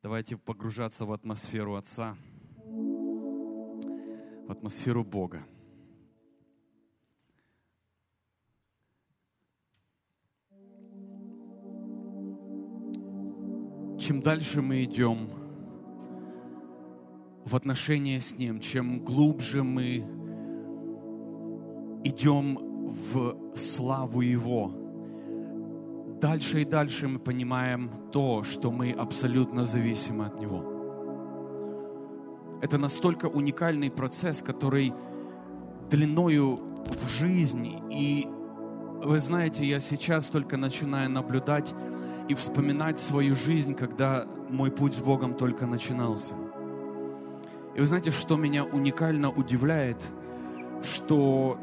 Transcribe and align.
Давайте 0.00 0.36
погружаться 0.36 1.04
в 1.04 1.12
атмосферу 1.12 1.74
Отца, 1.74 2.16
в 4.46 4.50
атмосферу 4.52 5.02
Бога. 5.02 5.44
Чем 13.98 14.22
дальше 14.22 14.62
мы 14.62 14.84
идем 14.84 15.30
в 17.44 17.56
отношения 17.56 18.20
с 18.20 18.38
Ним, 18.38 18.60
чем 18.60 19.04
глубже 19.04 19.64
мы 19.64 19.96
идем 22.04 22.56
в 23.12 23.56
славу 23.56 24.20
Его, 24.20 24.87
дальше 26.20 26.62
и 26.62 26.64
дальше 26.64 27.08
мы 27.08 27.18
понимаем 27.18 27.90
то, 28.12 28.42
что 28.42 28.70
мы 28.70 28.92
абсолютно 28.92 29.64
зависимы 29.64 30.26
от 30.26 30.40
Него. 30.40 30.78
Это 32.60 32.78
настолько 32.78 33.26
уникальный 33.26 33.90
процесс, 33.90 34.42
который 34.42 34.92
длиною 35.90 36.60
в 36.86 37.08
жизни. 37.08 37.82
И 37.90 38.26
вы 39.04 39.18
знаете, 39.18 39.64
я 39.64 39.80
сейчас 39.80 40.26
только 40.26 40.56
начинаю 40.56 41.08
наблюдать 41.10 41.72
и 42.28 42.34
вспоминать 42.34 42.98
свою 42.98 43.34
жизнь, 43.34 43.74
когда 43.74 44.26
мой 44.50 44.70
путь 44.70 44.94
с 44.94 45.00
Богом 45.00 45.34
только 45.34 45.66
начинался. 45.66 46.34
И 47.74 47.80
вы 47.80 47.86
знаете, 47.86 48.10
что 48.10 48.36
меня 48.36 48.64
уникально 48.64 49.30
удивляет, 49.30 50.04
что 50.82 51.58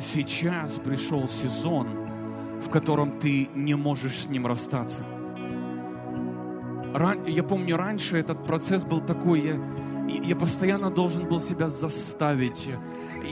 сейчас 0.00 0.72
пришел 0.72 1.28
сезон, 1.28 2.05
в 2.60 2.70
котором 2.70 3.18
ты 3.18 3.48
не 3.54 3.74
можешь 3.74 4.20
с 4.20 4.26
ним 4.26 4.46
расстаться. 4.46 5.04
Я 7.26 7.42
помню, 7.42 7.76
раньше 7.76 8.16
этот 8.16 8.44
процесс 8.46 8.84
был 8.84 9.00
такой, 9.00 9.42
я, 9.42 9.60
я 10.24 10.36
постоянно 10.36 10.90
должен 10.90 11.28
был 11.28 11.40
себя 11.40 11.68
заставить, 11.68 12.70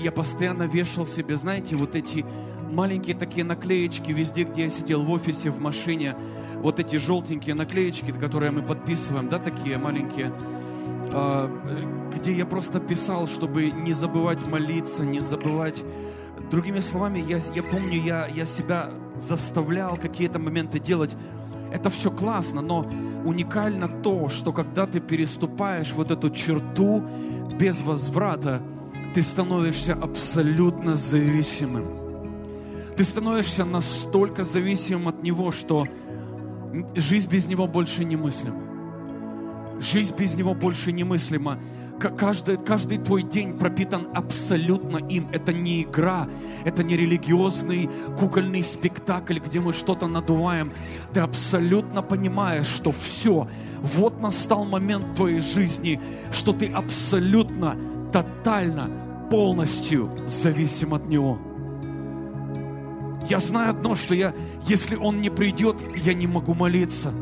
я 0.03 0.13
постоянно 0.13 0.65
вешал 0.65 1.07
себе, 1.07 1.37
знаете, 1.37 1.77
вот 1.77 1.95
эти 1.95 2.27
маленькие 2.71 3.17
такие 3.17 3.45
наклеечки 3.45 4.11
везде, 4.11 4.45
где 4.45 4.65
я 4.65 4.69
сидел 4.69 5.03
в 5.03 5.11
офисе, 5.11 5.51
в 5.51 5.61
машине, 5.61 6.15
вот 6.57 6.79
эти 6.79 6.97
желтенькие 6.97 7.55
наклеечки, 7.55 8.11
которые 8.11 8.51
мы 8.51 8.63
подписываем, 8.63 9.29
да, 9.29 9.39
такие 9.39 9.79
маленькие, 9.79 10.33
а, 11.13 11.51
где 12.15 12.33
я 12.33 12.45
просто 12.45 12.81
писал, 12.81 13.27
чтобы 13.27 13.71
не 13.71 13.93
забывать 13.93 14.45
молиться, 14.45 15.05
не 15.05 15.21
забывать. 15.21 15.83
Другими 16.51 16.81
словами, 16.81 17.19
я, 17.21 17.39
я 17.55 17.63
помню, 17.63 18.01
я, 18.01 18.27
я 18.27 18.45
себя 18.45 18.91
заставлял 19.17 19.97
какие-то 19.97 20.39
моменты 20.39 20.79
делать. 20.79 21.17
Это 21.73 21.91
все 21.91 22.11
классно, 22.11 22.61
но 22.61 22.87
уникально 23.25 23.89
то, 23.89 24.29
что 24.29 24.53
когда 24.53 24.87
ты 24.87 25.01
переступаешь 25.01 25.93
вот 25.93 26.11
эту 26.11 26.31
черту 26.31 27.03
без 27.59 27.81
возврата, 27.81 28.63
ты 29.15 29.23
становишься 29.23 29.95
абсолютно 29.95 30.95
зависимым. 30.95 32.05
Ты 32.97 33.03
становишься 33.05 33.65
настолько 33.65 34.45
зависимым 34.45 35.09
от 35.09 35.23
Него, 35.23 35.51
что 35.51 35.87
жизнь 36.95 37.29
без 37.29 37.47
Него 37.49 37.67
больше 37.67 38.05
немыслима. 38.05 38.61
Жизнь 39.81 40.15
без 40.17 40.37
Него 40.37 40.55
больше 40.55 40.93
немыслима. 40.93 41.59
Каждый, 42.11 42.59
каждый 42.59 42.99
твой 42.99 43.23
день 43.23 43.59
пропитан 43.59 44.09
абсолютно 44.15 44.99
им. 44.99 45.29
Это 45.33 45.53
не 45.53 45.83
игра, 45.83 46.29
это 46.65 46.83
не 46.83 46.97
религиозный 46.97 47.89
кукольный 48.19 48.63
спектакль, 48.63 49.39
где 49.39 49.61
мы 49.61 49.73
что-то 49.73 50.07
надуваем. 50.07 50.73
Ты 51.13 51.21
абсолютно 51.21 52.03
понимаешь, 52.03 52.67
что 52.67 52.93
все, 52.93 53.49
вот 53.81 54.21
настал 54.21 54.65
момент 54.65 55.15
твоей 55.15 55.41
жизни, 55.41 56.01
что 56.33 56.53
ты 56.53 56.67
абсолютно, 56.67 57.77
тотально, 58.13 58.91
полностью 59.31 60.11
зависим 60.27 60.95
от 60.95 61.09
Него. 61.09 61.39
Я 63.29 63.39
знаю 63.39 63.71
одно, 63.71 63.95
что 63.95 64.15
я, 64.15 64.35
если 64.67 64.97
Он 64.97 65.21
не 65.21 65.31
придет, 65.31 65.77
я 65.97 66.13
не 66.13 66.27
могу 66.27 66.55
молиться. 66.55 67.13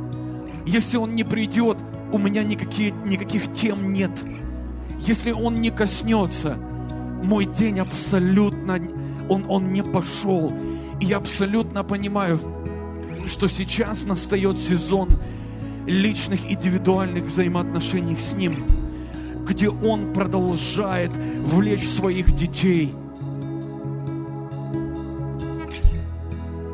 Если 0.66 0.97
Он 0.97 1.15
не 1.15 1.25
придет, 1.25 1.78
у 2.12 2.19
меня 2.19 2.42
никакие, 2.42 2.91
никаких 3.06 3.53
тем 3.54 3.92
нет. 3.92 4.10
Если 5.06 5.30
Он 5.30 5.60
не 5.60 5.70
коснется, 5.70 6.56
мой 7.22 7.46
день 7.46 7.80
абсолютно, 7.80 8.80
он, 9.28 9.44
он 9.48 9.72
не 9.72 9.82
пошел. 9.82 10.52
И 11.00 11.06
я 11.06 11.18
абсолютно 11.18 11.84
понимаю, 11.84 12.40
что 13.26 13.48
сейчас 13.48 14.04
настает 14.04 14.58
сезон 14.58 15.08
личных 15.86 16.50
индивидуальных 16.50 17.24
взаимоотношений 17.24 18.16
с 18.16 18.34
Ним, 18.34 18.64
где 19.46 19.68
Он 19.68 20.12
продолжает 20.12 21.10
влечь 21.44 21.88
своих 21.88 22.32
детей– 22.32 22.94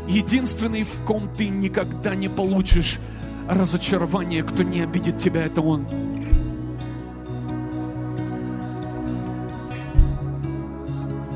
Единственный, 0.08 0.84
в 0.84 1.04
ком 1.04 1.28
ты 1.36 1.48
никогда 1.48 2.14
не 2.14 2.28
получишь 2.28 2.98
разочарование, 3.46 4.42
кто 4.42 4.62
не 4.62 4.80
обидит 4.80 5.18
тебя, 5.18 5.44
это 5.44 5.60
Он. 5.60 5.86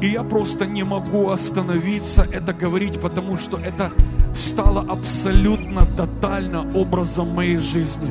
И 0.03 0.09
я 0.09 0.25
просто 0.25 0.67
не 0.67 0.83
могу 0.83 1.31
остановиться 1.31 2.27
это 2.33 2.53
говорить, 2.53 3.01
потому 3.01 3.39
что 3.39 3.57
это 3.57 3.93
стало 4.35 4.81
абсолютно 4.81 5.87
тотально 5.87 6.69
образом 6.75 7.29
моей 7.29 7.59
жизни. 7.59 8.11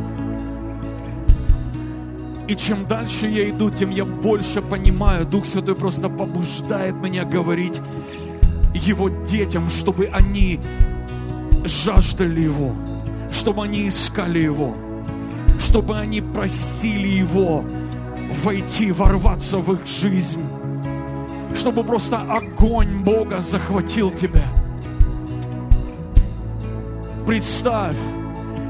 И 2.47 2.55
чем 2.55 2.85
дальше 2.85 3.27
я 3.27 3.49
иду, 3.49 3.69
тем 3.69 3.89
я 3.89 4.05
больше 4.05 4.61
понимаю. 4.61 5.25
Дух 5.25 5.45
Святой 5.45 5.75
просто 5.75 6.07
побуждает 6.07 6.95
меня 6.95 7.25
говорить 7.25 7.81
его 8.73 9.09
детям, 9.09 9.69
чтобы 9.69 10.09
они 10.13 10.61
жаждали 11.65 12.39
Его, 12.39 12.73
чтобы 13.33 13.63
они 13.63 13.89
искали 13.89 14.39
Его, 14.39 14.75
чтобы 15.59 15.97
они 15.97 16.21
просили 16.21 17.07
Его 17.07 17.65
войти, 18.43 18.93
ворваться 18.93 19.57
в 19.57 19.73
их 19.73 19.85
жизнь, 19.85 20.41
чтобы 21.55 21.83
просто 21.83 22.17
огонь 22.17 23.03
Бога 23.03 23.39
захватил 23.39 24.11
тебя. 24.11 24.43
Представь, 27.25 27.95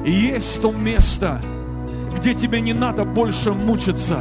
есть 0.06 0.62
то 0.62 0.72
место, 0.72 1.42
где 2.18 2.34
тебе 2.34 2.62
не 2.62 2.74
надо 2.74 3.06
больше 3.06 3.54
мучиться. 3.54 4.20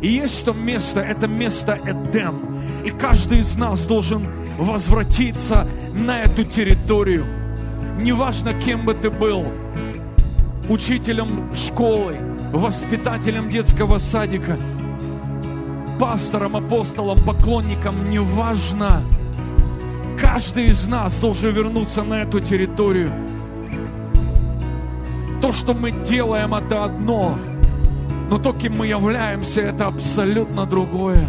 И 0.00 0.08
есть 0.08 0.44
то 0.44 0.52
место, 0.52 1.00
это 1.00 1.26
место 1.26 1.78
Эдем, 1.84 2.36
и 2.84 2.90
каждый 2.90 3.38
из 3.38 3.56
нас 3.56 3.84
должен 3.84 4.26
возвратиться 4.58 5.66
на 5.94 6.22
эту 6.22 6.44
территорию. 6.44 7.24
Неважно, 8.00 8.54
кем 8.54 8.84
бы 8.84 8.94
ты 8.94 9.10
был, 9.10 9.44
учителем 10.68 11.50
школы, 11.54 12.16
воспитателем 12.52 13.50
детского 13.50 13.98
садика, 13.98 14.56
пастором, 15.98 16.56
апостолом, 16.56 17.18
поклонником, 17.18 18.10
неважно. 18.10 19.02
Каждый 20.20 20.66
из 20.66 20.86
нас 20.86 21.14
должен 21.18 21.50
вернуться 21.50 22.02
на 22.02 22.22
эту 22.22 22.40
территорию. 22.40 23.12
То, 25.40 25.52
что 25.52 25.74
мы 25.74 25.90
делаем, 25.90 26.54
это 26.54 26.84
одно, 26.84 27.38
но 28.28 28.38
то, 28.38 28.52
кем 28.52 28.78
мы 28.78 28.86
являемся, 28.86 29.62
это 29.62 29.86
абсолютно 29.86 30.66
другое 30.66 31.22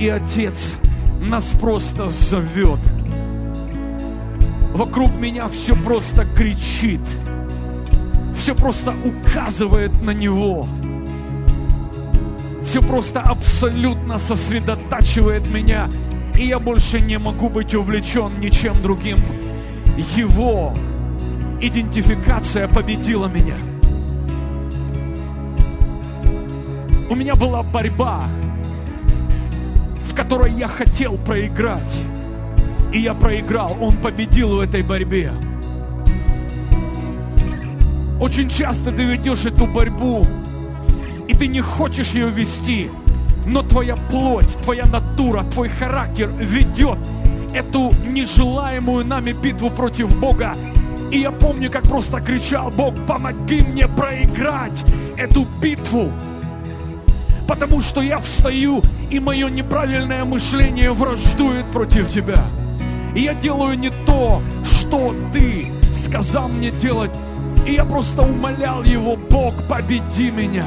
и 0.00 0.08
Отец 0.08 0.78
нас 1.20 1.54
просто 1.60 2.08
зовет. 2.08 2.80
Вокруг 4.72 5.14
меня 5.14 5.46
все 5.48 5.76
просто 5.76 6.24
кричит, 6.24 7.02
все 8.34 8.54
просто 8.54 8.94
указывает 9.04 9.92
на 10.00 10.12
Него, 10.12 10.66
все 12.70 12.82
просто 12.82 13.20
абсолютно 13.20 14.20
сосредотачивает 14.20 15.50
меня, 15.50 15.88
и 16.38 16.46
я 16.46 16.60
больше 16.60 17.00
не 17.00 17.18
могу 17.18 17.48
быть 17.48 17.74
увлечен 17.74 18.38
ничем 18.38 18.80
другим. 18.80 19.18
Его 20.14 20.72
идентификация 21.60 22.68
победила 22.68 23.26
меня. 23.26 23.56
У 27.08 27.16
меня 27.16 27.34
была 27.34 27.64
борьба, 27.64 28.22
в 30.08 30.14
которой 30.14 30.52
я 30.52 30.68
хотел 30.68 31.18
проиграть. 31.18 31.92
И 32.92 33.00
я 33.00 33.14
проиграл, 33.14 33.76
он 33.80 33.96
победил 33.96 34.58
в 34.58 34.60
этой 34.60 34.84
борьбе. 34.84 35.32
Очень 38.20 38.48
часто 38.48 38.92
ты 38.92 39.02
ведешь 39.02 39.44
эту 39.44 39.66
борьбу, 39.66 40.24
и 41.30 41.34
ты 41.34 41.46
не 41.46 41.60
хочешь 41.60 42.10
ее 42.10 42.28
вести, 42.28 42.90
но 43.46 43.62
твоя 43.62 43.94
плоть, 43.94 44.52
твоя 44.64 44.84
натура, 44.84 45.44
твой 45.44 45.68
характер 45.68 46.28
ведет 46.36 46.98
эту 47.54 47.94
нежелаемую 48.04 49.06
нами 49.06 49.30
битву 49.30 49.70
против 49.70 50.18
Бога. 50.18 50.56
И 51.12 51.20
я 51.20 51.30
помню, 51.30 51.70
как 51.70 51.84
просто 51.84 52.18
кричал, 52.18 52.72
Бог, 52.72 52.94
помоги 53.06 53.60
мне 53.60 53.86
проиграть 53.86 54.84
эту 55.16 55.46
битву. 55.62 56.10
Потому 57.46 57.80
что 57.80 58.00
я 58.00 58.18
встаю, 58.18 58.82
и 59.08 59.20
мое 59.20 59.48
неправильное 59.50 60.24
мышление 60.24 60.92
враждует 60.92 61.64
против 61.66 62.10
Тебя. 62.10 62.42
И 63.14 63.20
я 63.20 63.34
делаю 63.34 63.78
не 63.78 63.90
то, 64.04 64.42
что 64.64 65.14
Ты 65.32 65.70
сказал 65.94 66.48
мне 66.48 66.72
делать. 66.72 67.12
И 67.68 67.74
я 67.74 67.84
просто 67.84 68.22
умолял 68.22 68.82
Его, 68.82 69.14
Бог, 69.14 69.54
победи 69.68 70.32
меня. 70.32 70.66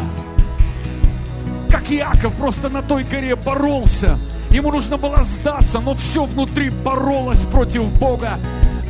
Как 1.74 1.90
Иаков 1.90 2.36
просто 2.36 2.70
на 2.70 2.84
той 2.84 3.04
горе 3.04 3.36
боролся. 3.36 4.20
Ему 4.52 4.72
нужно 4.72 4.96
было 4.96 5.24
сдаться, 5.24 5.80
но 5.80 5.96
все 5.96 6.24
внутри 6.24 6.70
боролось 6.70 7.40
против 7.52 7.86
Бога 7.98 8.38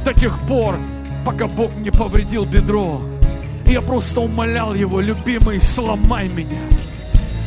до 0.03 0.13
тех 0.13 0.37
пор, 0.49 0.75
пока 1.23 1.47
Бог 1.47 1.71
не 1.77 1.91
повредил 1.91 2.43
бедро. 2.43 3.01
Я 3.65 3.81
просто 3.81 4.19
умолял 4.19 4.73
Его, 4.73 4.99
любимый, 4.99 5.61
сломай 5.61 6.27
меня. 6.27 6.59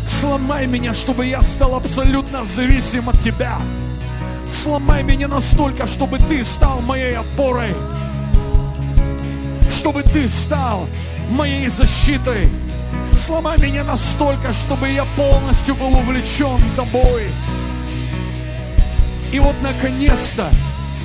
Сломай 0.07 0.67
меня, 0.67 0.95
чтобы 0.95 1.27
я 1.27 1.43
стал 1.43 1.75
абсолютно 1.75 2.43
зависим 2.43 3.11
от 3.11 3.21
Тебя. 3.21 3.59
Сломай 4.51 5.03
меня 5.03 5.29
настолько, 5.29 5.87
чтобы 5.87 6.17
Ты 6.17 6.45
стал 6.45 6.81
моей 6.81 7.15
опорой. 7.15 7.75
Чтобы 9.71 10.03
Ты 10.03 10.31
стал 10.31 10.89
моей 11.29 11.69
защитой. 11.69 12.49
Сломай 13.27 13.59
меня 13.59 13.83
настолько, 13.83 14.53
чтобы 14.53 14.89
я 14.89 15.05
полностью 15.17 15.75
был 15.75 15.93
увлечен 15.97 16.61
Тобой. 16.77 17.25
И 19.33 19.41
вот 19.41 19.57
наконец-то 19.63 20.49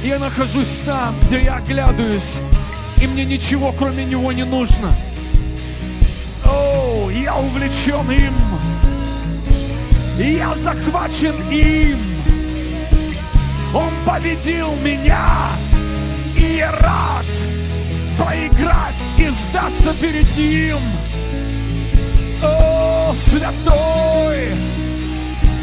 я 0.03 0.19
нахожусь 0.19 0.83
там, 0.85 1.19
где 1.21 1.41
я 1.45 1.55
оглядываюсь, 1.55 2.39
и 3.01 3.07
мне 3.07 3.25
ничего 3.25 3.71
кроме 3.71 4.05
Него 4.05 4.31
не 4.33 4.45
нужно. 4.45 4.93
О, 6.45 7.09
я 7.09 7.35
увлечен 7.35 8.11
им. 8.11 8.35
Я 10.19 10.53
захвачен 10.53 11.49
им. 11.49 11.97
Он 13.73 13.89
победил 14.05 14.75
меня. 14.75 15.49
И 16.37 16.57
я 16.57 16.71
рад 16.71 17.25
проиграть 18.15 19.01
и 19.17 19.27
сдаться 19.29 19.91
перед 19.99 20.37
ним. 20.37 20.77
О, 22.41 23.13
святой! 23.13 24.55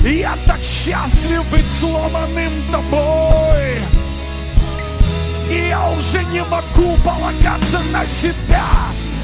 Я 0.05 0.37
так 0.47 0.61
счастлив 0.63 1.45
быть 1.51 1.67
сломанным 1.81 2.53
тобой. 2.71 3.79
И 5.51 5.69
я 5.69 5.91
уже 5.91 6.25
не 6.25 6.43
могу 6.45 6.97
полагаться 7.05 7.81
на 7.93 8.05
себя. 8.07 8.65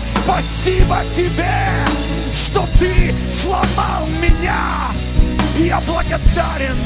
Спасибо 0.02 1.02
тебе, 1.14 1.54
что 2.34 2.66
ты 2.78 3.14
сломал 3.42 4.06
меня. 4.20 4.90
Я 5.58 5.80
благодарен 5.86 6.76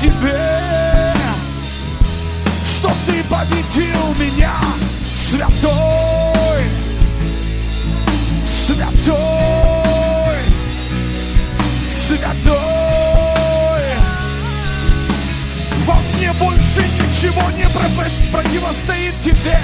тебе, 0.00 1.14
что 2.66 2.90
ты 3.06 3.22
победил 3.24 4.14
меня, 4.18 4.54
святой, 5.06 6.64
святой, 8.46 9.69
святой. 12.10 13.84
Во 15.86 15.94
мне 15.94 16.32
больше 16.32 16.80
ничего 16.80 17.42
не 17.52 17.68
противостоит 18.32 19.14
тебе. 19.22 19.58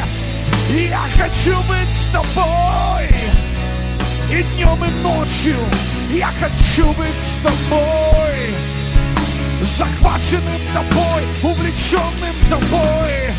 Я 0.88 1.02
хочу 1.16 1.60
быть 1.62 1.88
с 1.88 2.12
тобой 2.12 3.08
и 4.31 4.43
днем, 4.54 4.84
и 4.84 4.90
ночью. 5.02 5.56
Я 6.12 6.31
хочу 6.38 6.93
быть 6.93 7.08
с 7.08 7.43
тобой, 7.43 8.54
захваченным 9.76 10.60
тобой, 10.72 11.22
увлеченным 11.42 12.37
тобой. 12.49 13.34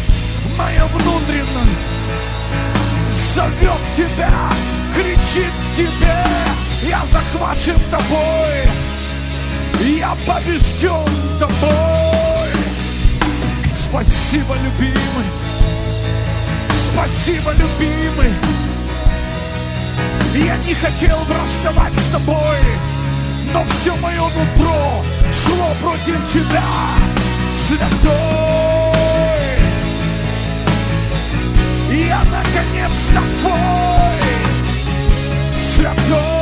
Моя 0.57 0.86
внутренность 0.88 2.03
зовет 3.33 3.81
тебя, 3.95 4.31
кричит 4.94 5.53
к 5.53 5.77
тебе. 5.77 6.25
Я 6.83 7.01
захвачен 7.12 7.80
тобой, 7.89 8.68
я 9.81 10.15
побежден 10.25 11.06
тобой. 11.39 12.50
Спасибо, 13.71 14.56
любимый. 14.56 15.25
Спасибо, 16.91 17.51
любимый. 17.51 18.33
Я 20.35 20.57
не 20.57 20.74
хотел 20.74 21.18
враждовать 21.25 21.94
с 21.94 22.12
тобой, 22.12 22.59
но 23.53 23.63
все 23.65 23.95
мое 23.97 24.21
нутро 24.21 25.03
шло 25.33 25.74
против 25.81 26.31
тебя, 26.31 26.63
святой. 27.68 28.18
Я 31.91 32.24
наконец-то 32.25 33.21
твой, 33.41 34.21
святой. 35.75 36.37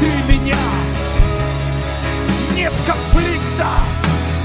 Внутри 0.00 0.34
меня. 0.34 0.56
Нет 2.54 2.72
конфликта, 2.86 3.68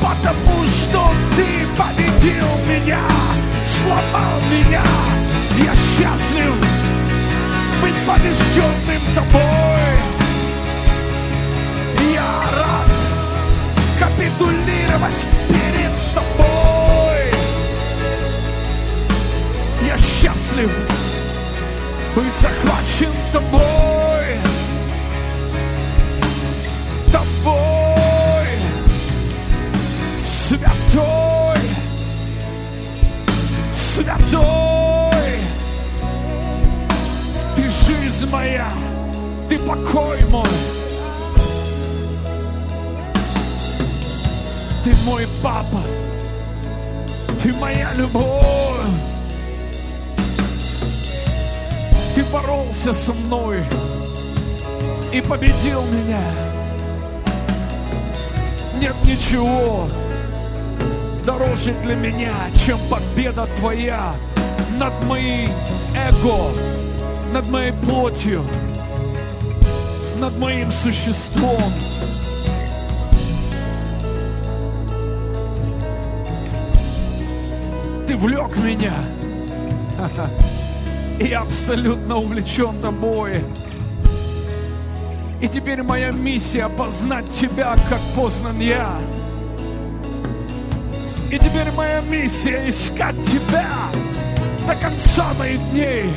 потому 0.01 0.65
что 0.65 1.11
ты 1.35 1.65
победил 1.77 2.47
меня, 2.67 2.99
сломал 3.65 4.39
меня. 4.51 4.83
Я 5.57 5.73
счастлив 5.73 6.53
быть 7.81 7.95
побежденным 8.05 9.01
тобой. 9.15 9.95
Я 12.13 12.43
рад 12.57 12.91
капитулировать 13.99 15.25
перед 15.49 15.91
тобой. 16.13 17.31
Я 19.87 19.97
счастлив 19.97 20.71
быть 22.15 22.33
захвачен 22.41 23.11
тобой. 23.31 24.04
Святой. 34.25 35.39
Ты 37.55 37.69
жизнь 37.69 38.29
моя, 38.29 38.69
ты 39.49 39.57
покой 39.57 40.23
мой. 40.29 40.49
Ты 44.83 44.95
мой 45.03 45.27
папа, 45.41 45.81
ты 47.41 47.53
моя 47.53 47.93
любовь. 47.95 48.45
Ты 52.13 52.23
боролся 52.25 52.93
со 52.93 53.11
мной 53.13 53.63
и 55.11 55.21
победил 55.21 55.83
меня. 55.83 56.21
Нет 58.79 58.95
ничего 59.03 59.87
дороже 61.25 61.73
для 61.83 61.95
меня, 61.95 62.33
чем 62.65 62.77
победа 62.87 63.47
Твоя 63.57 64.13
над 64.79 64.93
моим 65.05 65.49
эго, 65.95 66.51
над 67.33 67.49
моей 67.49 67.71
плотью, 67.71 68.43
над 70.19 70.37
моим 70.37 70.71
существом. 70.71 71.73
Ты 78.07 78.15
влек 78.17 78.55
меня. 78.57 78.93
И 81.19 81.25
я 81.29 81.41
абсолютно 81.41 82.17
увлечен 82.17 82.79
тобой. 82.81 83.43
И 85.41 85.47
теперь 85.47 85.81
моя 85.81 86.11
миссия 86.11 86.69
познать 86.69 87.29
Тебя, 87.31 87.75
как 87.89 87.99
познан 88.15 88.59
я. 88.59 88.99
И 91.31 91.39
теперь 91.39 91.71
моя 91.75 92.01
миссия 92.01 92.69
искать 92.69 93.15
Тебя 93.25 93.67
до 94.67 94.75
конца 94.75 95.33
моих 95.39 95.59
дней 95.71 96.11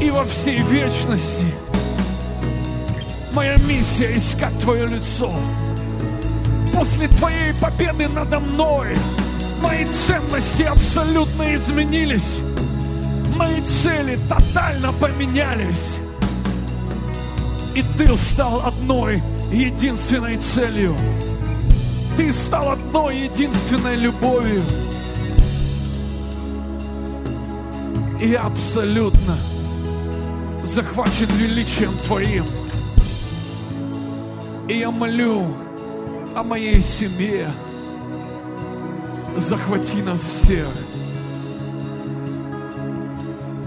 и 0.00 0.10
во 0.10 0.24
всей 0.24 0.60
вечности. 0.62 1.46
Моя 3.32 3.56
миссия 3.68 4.16
искать 4.16 4.58
Твое 4.60 4.86
лицо. 4.86 5.32
После 6.74 7.08
Твоей 7.08 7.54
победы 7.54 8.08
надо 8.08 8.40
мной 8.40 8.96
мои 9.62 9.84
ценности 9.84 10.64
абсолютно 10.64 11.54
изменились. 11.54 12.40
Мои 13.36 13.60
цели 13.62 14.18
тотально 14.28 14.92
поменялись. 14.92 15.98
И 17.74 17.84
Ты 17.96 18.16
стал 18.16 18.66
одной 18.66 19.22
единственной 19.52 20.36
целью. 20.38 20.96
Ты 22.20 22.34
стал 22.34 22.72
одной 22.72 23.20
единственной 23.20 23.96
любовью. 23.96 24.62
И 28.20 28.34
абсолютно 28.34 29.38
захвачен 30.62 31.28
величием 31.38 31.94
Твоим. 32.04 32.44
И 34.68 34.74
я 34.76 34.90
молю 34.90 35.46
о 36.36 36.42
моей 36.42 36.82
семье. 36.82 37.50
Захвати 39.38 40.02
нас 40.02 40.20
всех. 40.20 40.68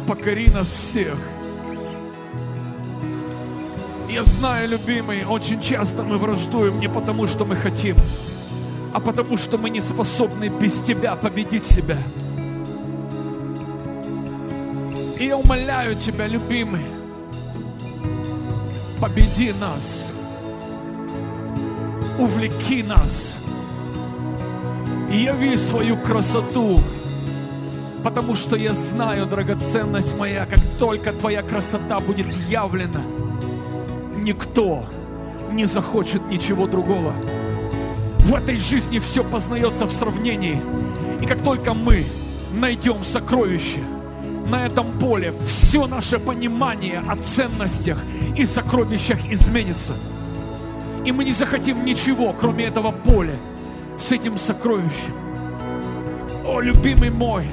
Покори 0.07 0.49
нас 0.49 0.67
всех. 0.67 1.17
Я 4.07 4.21
знаю, 4.21 4.69
любимый, 4.69 5.25
очень 5.25 5.59
часто 5.59 6.03
мы 6.03 6.19
враждуем 6.19 6.79
не 6.79 6.87
потому, 6.87 7.25
что 7.25 7.45
мы 7.45 7.55
хотим, 7.55 7.97
а 8.93 8.99
потому, 8.99 9.37
что 9.37 9.57
мы 9.57 9.69
не 9.69 9.81
способны 9.81 10.49
без 10.49 10.79
Тебя 10.79 11.15
победить 11.15 11.65
себя. 11.65 11.97
И 15.19 15.25
я 15.25 15.37
умоляю 15.37 15.95
Тебя, 15.95 16.27
любимый, 16.27 16.85
победи 19.01 19.53
нас, 19.59 20.13
увлеки 22.19 22.83
нас, 22.83 23.39
яви 25.09 25.57
свою 25.57 25.97
красоту, 25.97 26.79
потому 28.03 28.35
что 28.35 28.55
я 28.55 28.73
знаю, 28.73 29.25
драгоценность 29.25 30.15
моя, 30.17 30.45
как 30.45 30.59
только 30.77 31.13
Твоя 31.13 31.41
красота 31.41 31.99
будет 31.99 32.27
явлена, 32.49 33.01
никто 34.17 34.85
не 35.51 35.65
захочет 35.65 36.29
ничего 36.29 36.67
другого. 36.67 37.13
В 38.23 38.35
этой 38.35 38.57
жизни 38.57 38.99
все 38.99 39.23
познается 39.23 39.85
в 39.85 39.91
сравнении. 39.91 40.61
И 41.21 41.25
как 41.25 41.41
только 41.43 41.73
мы 41.73 42.05
найдем 42.53 43.03
сокровище– 43.03 43.79
на 44.45 44.65
этом 44.65 44.91
поле 44.99 45.33
все 45.45 45.87
наше 45.87 46.19
понимание 46.19 46.99
о 47.07 47.15
ценностях 47.15 48.01
и 48.35 48.45
сокровищах 48.45 49.19
изменится. 49.31 49.95
И 51.05 51.11
мы 51.11 51.23
не 51.23 51.31
захотим 51.31 51.85
ничего, 51.85 52.33
кроме 52.33 52.65
этого 52.65 52.91
поля, 52.91 53.35
с 53.97 54.11
этим 54.11 54.37
сокровищем. 54.37 55.15
О, 56.45 56.59
любимый 56.59 57.09
мой, 57.09 57.47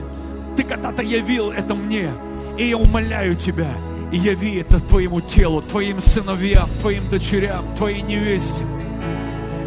ты 0.56 0.64
когда-то 0.64 1.02
явил 1.02 1.50
это 1.50 1.74
мне, 1.74 2.10
и 2.58 2.68
я 2.68 2.76
умоляю 2.76 3.36
тебя, 3.36 3.72
яви 4.12 4.56
это 4.56 4.80
твоему 4.80 5.20
телу, 5.20 5.62
твоим 5.62 6.00
сыновьям, 6.00 6.68
твоим 6.80 7.08
дочерям, 7.08 7.64
твоей 7.76 8.02
невесте. 8.02 8.64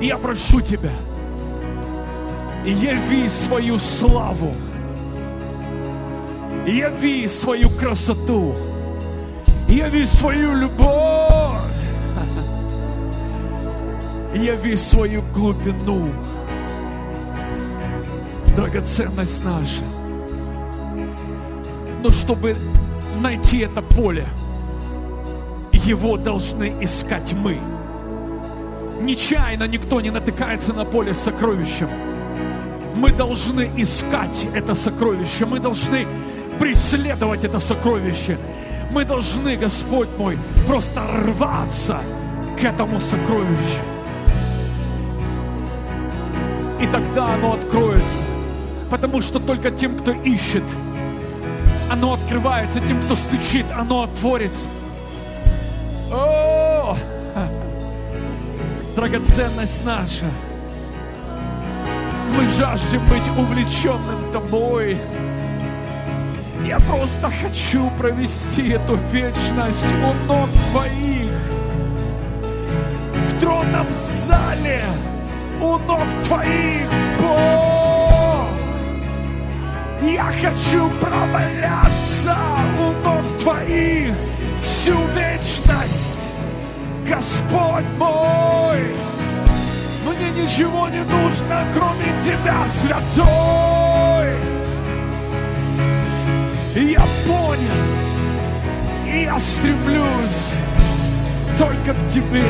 Я 0.03 0.17
прошу 0.17 0.61
тебя, 0.61 0.91
яви 2.65 3.29
свою 3.29 3.79
славу, 3.79 4.53
Яви 6.67 7.27
свою 7.27 7.69
красоту. 7.69 8.55
Яви 9.69 10.05
свою 10.05 10.53
любовь. 10.53 11.59
Яви 14.35 14.77
свою 14.77 15.23
глубину. 15.33 16.07
Драгоценность 18.55 19.43
наша. 19.43 19.83
Но 22.01 22.09
чтобы 22.09 22.55
найти 23.21 23.59
это 23.59 23.81
поле, 23.81 24.25
его 25.85 26.17
должны 26.17 26.73
искать 26.81 27.33
мы. 27.33 27.57
Нечаянно 29.03 29.67
никто 29.67 29.99
не 29.99 30.11
натыкается 30.11 30.71
на 30.71 30.85
поле 30.85 31.13
с 31.13 31.19
сокровищем. 31.19 31.89
Мы 32.95 33.11
должны 33.11 33.69
искать 33.75 34.47
это 34.55 34.73
сокровище. 34.73 35.45
Мы 35.45 35.59
должны 35.59 36.07
преследовать 36.57 37.43
это 37.43 37.59
сокровище. 37.59 38.37
Мы 38.91 39.03
должны, 39.03 39.57
Господь 39.57 40.07
мой, 40.17 40.37
просто 40.67 41.01
рваться 41.25 41.99
к 42.57 42.63
этому 42.63 43.01
сокровищу. 43.01 43.81
И 46.79 46.87
тогда 46.87 47.33
оно 47.33 47.53
откроется. 47.55 48.23
Потому 48.89 49.21
что 49.21 49.39
только 49.39 49.69
тем, 49.71 49.97
кто 49.97 50.11
ищет, 50.11 50.63
оно 51.91 52.13
открывается. 52.13 52.79
Тем, 52.79 53.01
кто 53.03 53.17
стучит, 53.17 53.65
оно 53.75 54.03
отворится. 54.03 54.69
Драгоценность 58.95 59.83
наша. 59.83 60.25
Мы 62.37 62.47
жаждем 62.47 63.01
быть 63.09 63.27
увлеченным 63.37 64.31
Тобой. 64.31 64.99
Я 66.63 66.79
просто 66.79 67.27
хочу 67.41 67.89
провести 67.97 68.69
эту 68.69 68.95
вечность 69.11 69.83
у 70.03 70.27
ног 70.27 70.47
Твоих. 70.71 71.31
В 73.29 73.39
тронном 73.39 73.87
зале 74.27 74.83
у 75.59 75.77
ног 75.79 76.05
Твоих, 76.27 76.87
Бог. 77.19 78.47
Я 80.03 80.31
хочу 80.39 80.87
проваляться 81.01 82.37
у 82.79 82.91
ног 83.03 83.23
Твоих 83.41 84.13
всю 84.61 84.97
вечность, 85.15 86.29
Господь 87.09 87.85
мой. 87.97 88.62
Мне 90.05 90.43
ничего 90.43 90.87
не 90.89 91.03
нужно, 91.03 91.65
кроме 91.73 92.05
Тебя, 92.21 92.65
Святой. 92.81 94.33
И 96.75 96.93
я 96.93 97.05
понял, 97.27 97.83
и 99.07 99.23
я 99.23 99.37
стремлюсь 99.39 100.55
только 101.57 101.93
к 101.93 102.07
Тебе. 102.07 102.45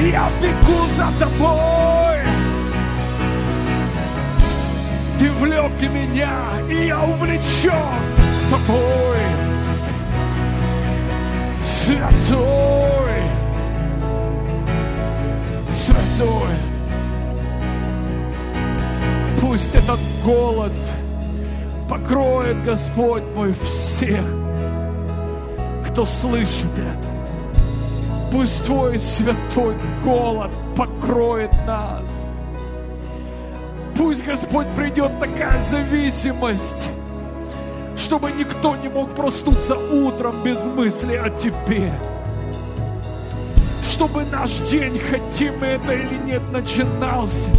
И 0.00 0.10
я 0.10 0.28
бегу 0.40 0.86
за 0.96 1.08
Тобой. 1.18 2.18
Ты 5.18 5.32
влек 5.32 5.72
меня, 5.92 6.30
и 6.70 6.86
я 6.86 7.00
увлечен 7.02 7.72
Тобой. 8.50 9.18
Святой, 11.64 12.97
Святой, 15.88 16.54
пусть 19.40 19.74
этот 19.74 19.98
голод– 20.24 20.72
покроет 21.88 22.62
Господь 22.64 23.22
мой 23.34 23.54
всех, 23.54 24.24
кто 25.86 26.04
слышит 26.04 26.70
это. 26.76 27.08
Пусть 28.30 28.64
Твой 28.64 28.98
святой 28.98 29.74
голод 30.04 30.50
покроет 30.76 31.52
нас. 31.66 32.30
Пусть, 33.96 34.24
Господь, 34.24 34.66
придет 34.76 35.18
такая 35.18 35.58
зависимость, 35.70 36.90
чтобы 37.96 38.30
никто 38.32 38.76
не 38.76 38.88
мог 38.88 39.14
проснуться 39.14 39.76
утром 39.76 40.42
без 40.42 40.62
мысли 40.64 41.16
о 41.16 41.30
Тебе. 41.30 41.90
Чтобы 43.98 44.24
наш 44.26 44.52
день, 44.70 44.96
хотим 44.96 45.58
мы 45.58 45.66
это 45.66 45.92
или 45.92 46.18
нет, 46.24 46.42
начинался 46.52 47.50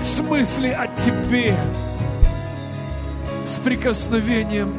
с 0.00 0.18
мысли 0.18 0.70
о 0.70 0.88
Тебе 0.88 1.56
прикосновением 3.66 4.76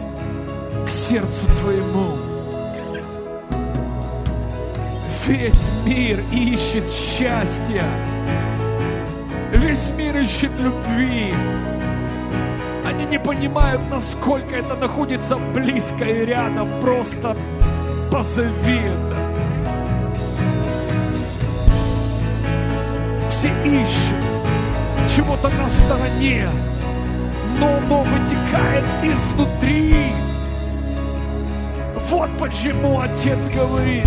к 0.85 0.89
сердцу 0.89 1.45
Твоему. 1.61 2.17
Весь 5.25 5.69
мир 5.85 6.21
ищет 6.33 6.89
счастья. 6.89 7.85
Весь 9.53 9.89
мир 9.91 10.17
ищет 10.17 10.51
любви. 10.59 11.33
Они 12.85 13.05
не 13.05 13.19
понимают, 13.19 13.81
насколько 13.89 14.53
это 14.53 14.75
находится 14.75 15.37
близко 15.37 16.03
и 16.03 16.25
рядом. 16.25 16.67
Просто 16.81 17.37
позови 18.09 18.79
это. 18.79 19.16
Чего-то 25.17 25.49
на 25.49 25.67
стороне, 25.67 26.47
но 27.59 27.77
оно 27.77 28.03
вытекает 28.03 28.85
изнутри. 29.01 30.11
Вот 32.07 32.29
почему 32.37 32.99
Отец 32.99 33.39
говорит, 33.51 34.05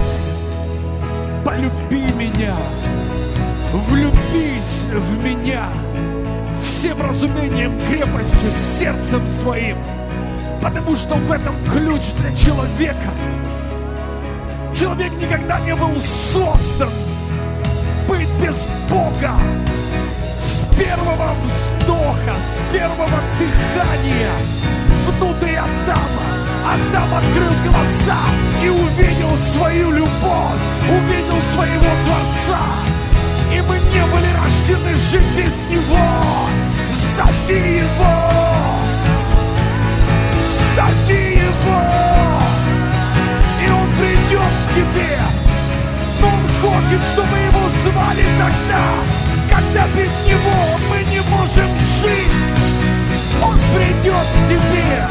полюби 1.45 2.03
меня, 2.13 2.55
влюбись 3.89 4.85
в 4.85 5.25
меня 5.25 5.69
всем 6.63 7.03
разумением, 7.03 7.77
крепостью, 7.89 8.53
сердцем 8.79 9.27
своим, 9.41 9.79
потому 10.63 10.95
что 10.95 11.17
в 11.17 11.33
этом 11.33 11.57
ключ 11.69 12.03
для 12.21 12.33
человека. 12.37 13.11
Человек 14.79 15.13
никогда 15.21 15.59
не 15.59 15.75
был 15.75 16.01
создан 16.01 16.93
быть 18.07 18.29
без 18.41 18.55
Бога. 18.89 19.33
Первого 20.77 21.35
вздоха, 21.45 22.35
с 22.39 22.73
первого 22.73 23.21
дыхания 23.39 24.33
внутрь 25.07 25.57
Адама 25.57 26.31
Адам 26.65 27.15
открыл 27.15 27.53
глаза 27.65 28.19
и 28.63 28.69
увидел 28.69 29.37
свою 29.53 29.91
любовь, 29.93 30.61
увидел 30.89 31.41
своего 31.53 31.91
Творца. 32.05 32.61
И 33.53 33.61
мы 33.63 33.79
не 33.79 34.05
были 34.07 34.29
рождены 34.43 34.95
жить 34.97 35.23
без 35.37 35.55
Него. 35.71 36.49
Зови 37.17 37.79
Его! 37.79 38.31
Зови 40.77 41.35
Его! 41.35 41.81
И 43.61 43.71
Он 43.71 43.89
придет 43.99 44.53
к 44.69 44.75
тебе. 44.75 45.19
Но 46.21 46.29
Он 46.29 46.43
хочет, 46.61 47.01
чтобы 47.13 47.37
Его 47.39 47.69
звали 47.83 48.25
тогда, 48.39 49.20
когда 49.51 49.87
без 49.89 50.11
Него 50.27 50.79
мы 50.89 51.03
не 51.11 51.21
можем 51.21 51.69
жить. 52.01 52.33
Он 53.43 53.59
придет 53.75 54.15
к 54.15 54.49
тебе, 54.49 55.07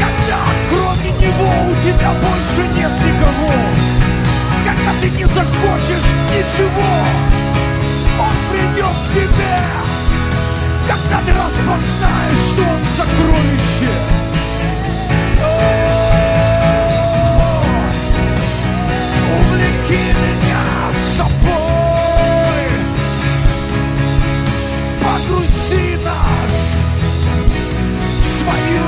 когда 0.00 0.40
кроме 0.68 1.10
Него 1.12 1.50
у 1.70 1.74
тебя 1.82 2.10
больше 2.12 2.62
нет 2.74 2.90
никого. 3.04 3.52
Когда 4.64 4.92
ты 5.00 5.10
не 5.10 5.24
захочешь 5.24 6.10
ничего, 6.32 6.92
Он 8.18 8.34
придет 8.50 8.96
к 9.06 9.14
тебе, 9.14 9.58
когда 10.88 11.20
ты 11.24 11.32
распознаешь, 11.32 12.44
что 12.50 12.62
Он 12.62 12.80
сокровище. 12.96 13.92
Увлеки 19.38 20.02
меня 20.02 20.35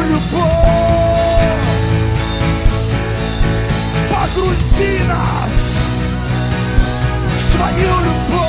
любовь, 0.08 1.68
погрузи 4.10 5.02
нас 5.06 5.56
в 7.34 7.52
свою 7.52 7.92
любовь. 8.06 8.48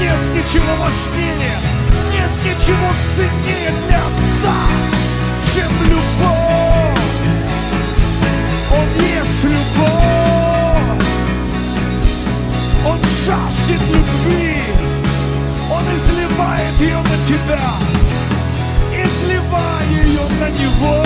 Нет 0.00 0.20
ничего 0.34 0.72
важнее, 0.78 1.56
нет 2.12 2.32
ничего 2.44 2.88
ценнее 3.14 3.70
для 3.86 3.98
Отца, 3.98 4.58
чем 5.54 5.72
любовь. 5.84 6.52
Он 8.74 8.88
есть 8.98 9.44
любовь. 9.44 10.22
Он 12.84 12.98
жаждет 13.24 13.80
любви. 13.88 14.56
Он 15.70 15.84
изливает 15.96 16.80
ее 16.80 16.96
на 16.96 17.16
тебя. 17.26 18.21
Изливай 19.52 19.86
ее 19.88 20.20
на 20.40 20.48
него. 20.50 21.04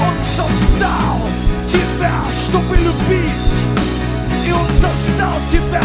Он 0.00 0.14
создал 0.36 1.20
тебя, 1.68 2.12
чтобы 2.44 2.76
любить. 2.76 3.30
И 4.46 4.52
он 4.52 4.66
создал 4.80 5.36
тебя, 5.50 5.84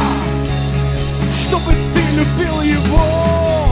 чтобы 1.44 1.74
ты 1.94 2.02
любил 2.16 2.62
его 2.62 3.68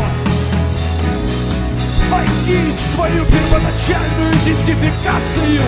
войти 2.11 2.59
в 2.73 2.95
свою 2.95 3.25
первоначальную 3.25 4.33
идентификацию 4.33 5.63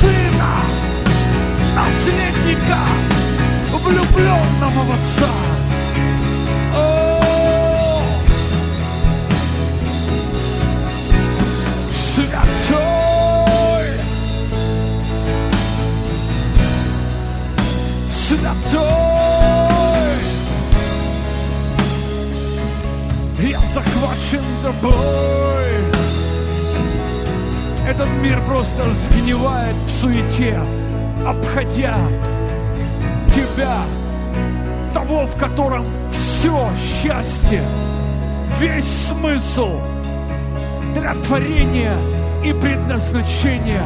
сына, 0.00 0.54
наследника, 1.76 2.78
влюбленного 3.70 4.82
в 4.82 4.90
отца. 4.90 5.53
Захвачен 23.74 24.42
тобой. 24.62 24.94
Этот 27.88 28.08
мир 28.22 28.40
просто 28.46 28.92
сгнивает 28.92 29.74
в 29.86 29.90
суете, 29.90 30.60
обходя 31.26 31.96
тебя, 33.34 33.82
того, 34.92 35.26
в 35.26 35.36
котором 35.36 35.84
все 36.12 36.70
счастье, 36.76 37.64
весь 38.60 39.08
смысл 39.08 39.80
для 40.94 41.14
творения 41.26 41.96
и 42.44 42.52
предназначения. 42.52 43.82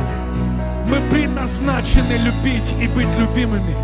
Мы 0.86 1.00
предназначены 1.08 2.12
любить 2.12 2.74
и 2.78 2.86
быть 2.88 3.08
любимыми. 3.18 3.74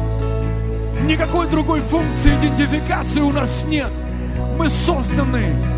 Никакой 1.06 1.48
другой 1.48 1.80
функции 1.80 2.34
идентификации 2.36 3.20
у 3.20 3.32
нас 3.32 3.64
нет. 3.64 3.90
Мы 4.58 4.68
созданы, 4.68 5.73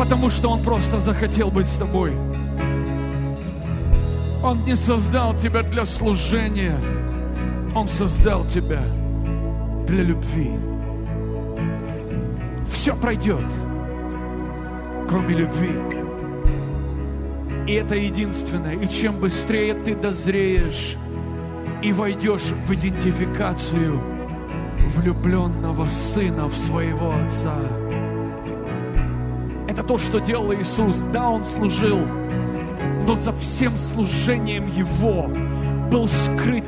потому 0.00 0.30
что 0.30 0.48
Он 0.48 0.62
просто 0.62 0.98
захотел 0.98 1.50
быть 1.50 1.66
с 1.66 1.76
тобой. 1.76 2.12
Он 4.42 4.64
не 4.64 4.74
создал 4.74 5.36
тебя 5.36 5.62
для 5.62 5.84
служения. 5.84 6.80
Он 7.74 7.86
создал 7.86 8.46
тебя 8.46 8.82
для 9.86 10.02
любви. 10.02 10.52
Все 12.70 12.96
пройдет, 12.96 13.44
кроме 15.06 15.34
любви. 15.34 15.78
И 17.66 17.74
это 17.74 17.94
единственное. 17.94 18.76
И 18.76 18.88
чем 18.88 19.18
быстрее 19.18 19.74
ты 19.74 19.94
дозреешь 19.94 20.96
и 21.82 21.92
войдешь 21.92 22.54
в 22.66 22.72
идентификацию 22.72 24.00
влюбленного 24.96 25.86
сына 25.88 26.46
в 26.46 26.56
своего 26.56 27.10
отца. 27.10 27.99
Это 29.80 29.88
то, 29.88 29.98
что 29.98 30.18
делал 30.18 30.52
Иисус. 30.52 31.02
Да, 31.10 31.30
Он 31.30 31.42
служил, 31.42 32.00
но 33.06 33.16
за 33.16 33.32
всем 33.32 33.78
служением 33.78 34.66
Его 34.66 35.26
был 35.90 36.06
скрыт 36.06 36.66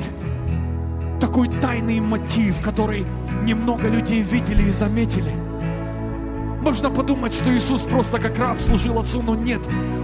такой 1.20 1.48
тайный 1.60 2.00
мотив, 2.00 2.62
который 2.62 3.04
немного 3.42 3.86
людей 3.88 4.22
видели 4.22 4.62
и 4.62 4.70
заметили. 4.70 5.30
Можно 6.62 6.88
подумать, 6.88 7.34
что 7.34 7.54
Иисус 7.54 7.82
просто 7.82 8.18
как 8.18 8.38
раб 8.38 8.58
служил 8.58 8.98
Отцу, 8.98 9.20
но 9.20 9.34
нет. 9.34 9.60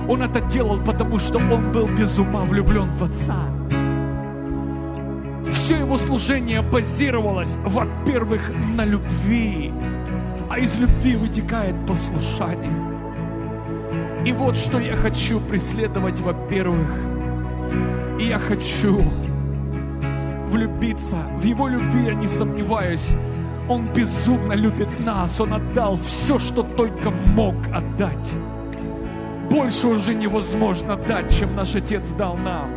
Он 0.06 0.20
это 0.20 0.42
делал, 0.42 0.76
потому 0.76 1.18
что 1.18 1.38
Он 1.38 1.72
был 1.72 1.88
без 1.88 2.18
ума 2.18 2.42
влюблен 2.42 2.90
в 2.90 3.04
Отца. 3.04 3.36
Все 5.50 5.76
его 5.76 5.96
служение 5.96 6.60
базировалось, 6.60 7.56
во-первых, 7.64 8.52
на 8.74 8.84
любви, 8.84 9.72
а 10.50 10.58
из 10.58 10.78
любви 10.78 11.16
вытекает 11.16 11.74
послушание. 11.86 12.97
И 14.24 14.32
вот 14.32 14.56
что 14.56 14.78
я 14.78 14.96
хочу 14.96 15.40
преследовать, 15.40 16.20
во-первых, 16.20 16.88
и 18.18 18.24
я 18.24 18.38
хочу 18.38 19.02
влюбиться. 20.50 21.16
В 21.38 21.44
Его 21.44 21.68
любви 21.68 22.06
я 22.06 22.14
не 22.14 22.26
сомневаюсь. 22.26 23.14
Он 23.68 23.86
безумно 23.94 24.54
любит 24.54 24.88
нас. 25.00 25.40
Он 25.40 25.54
отдал 25.54 25.96
все, 25.96 26.38
что 26.38 26.62
только 26.62 27.10
мог 27.10 27.54
отдать. 27.72 28.30
Больше 29.50 29.86
уже 29.88 30.14
невозможно 30.14 30.96
дать, 30.96 31.36
чем 31.36 31.54
наш 31.54 31.74
Отец 31.74 32.10
дал 32.10 32.36
нам. 32.36 32.68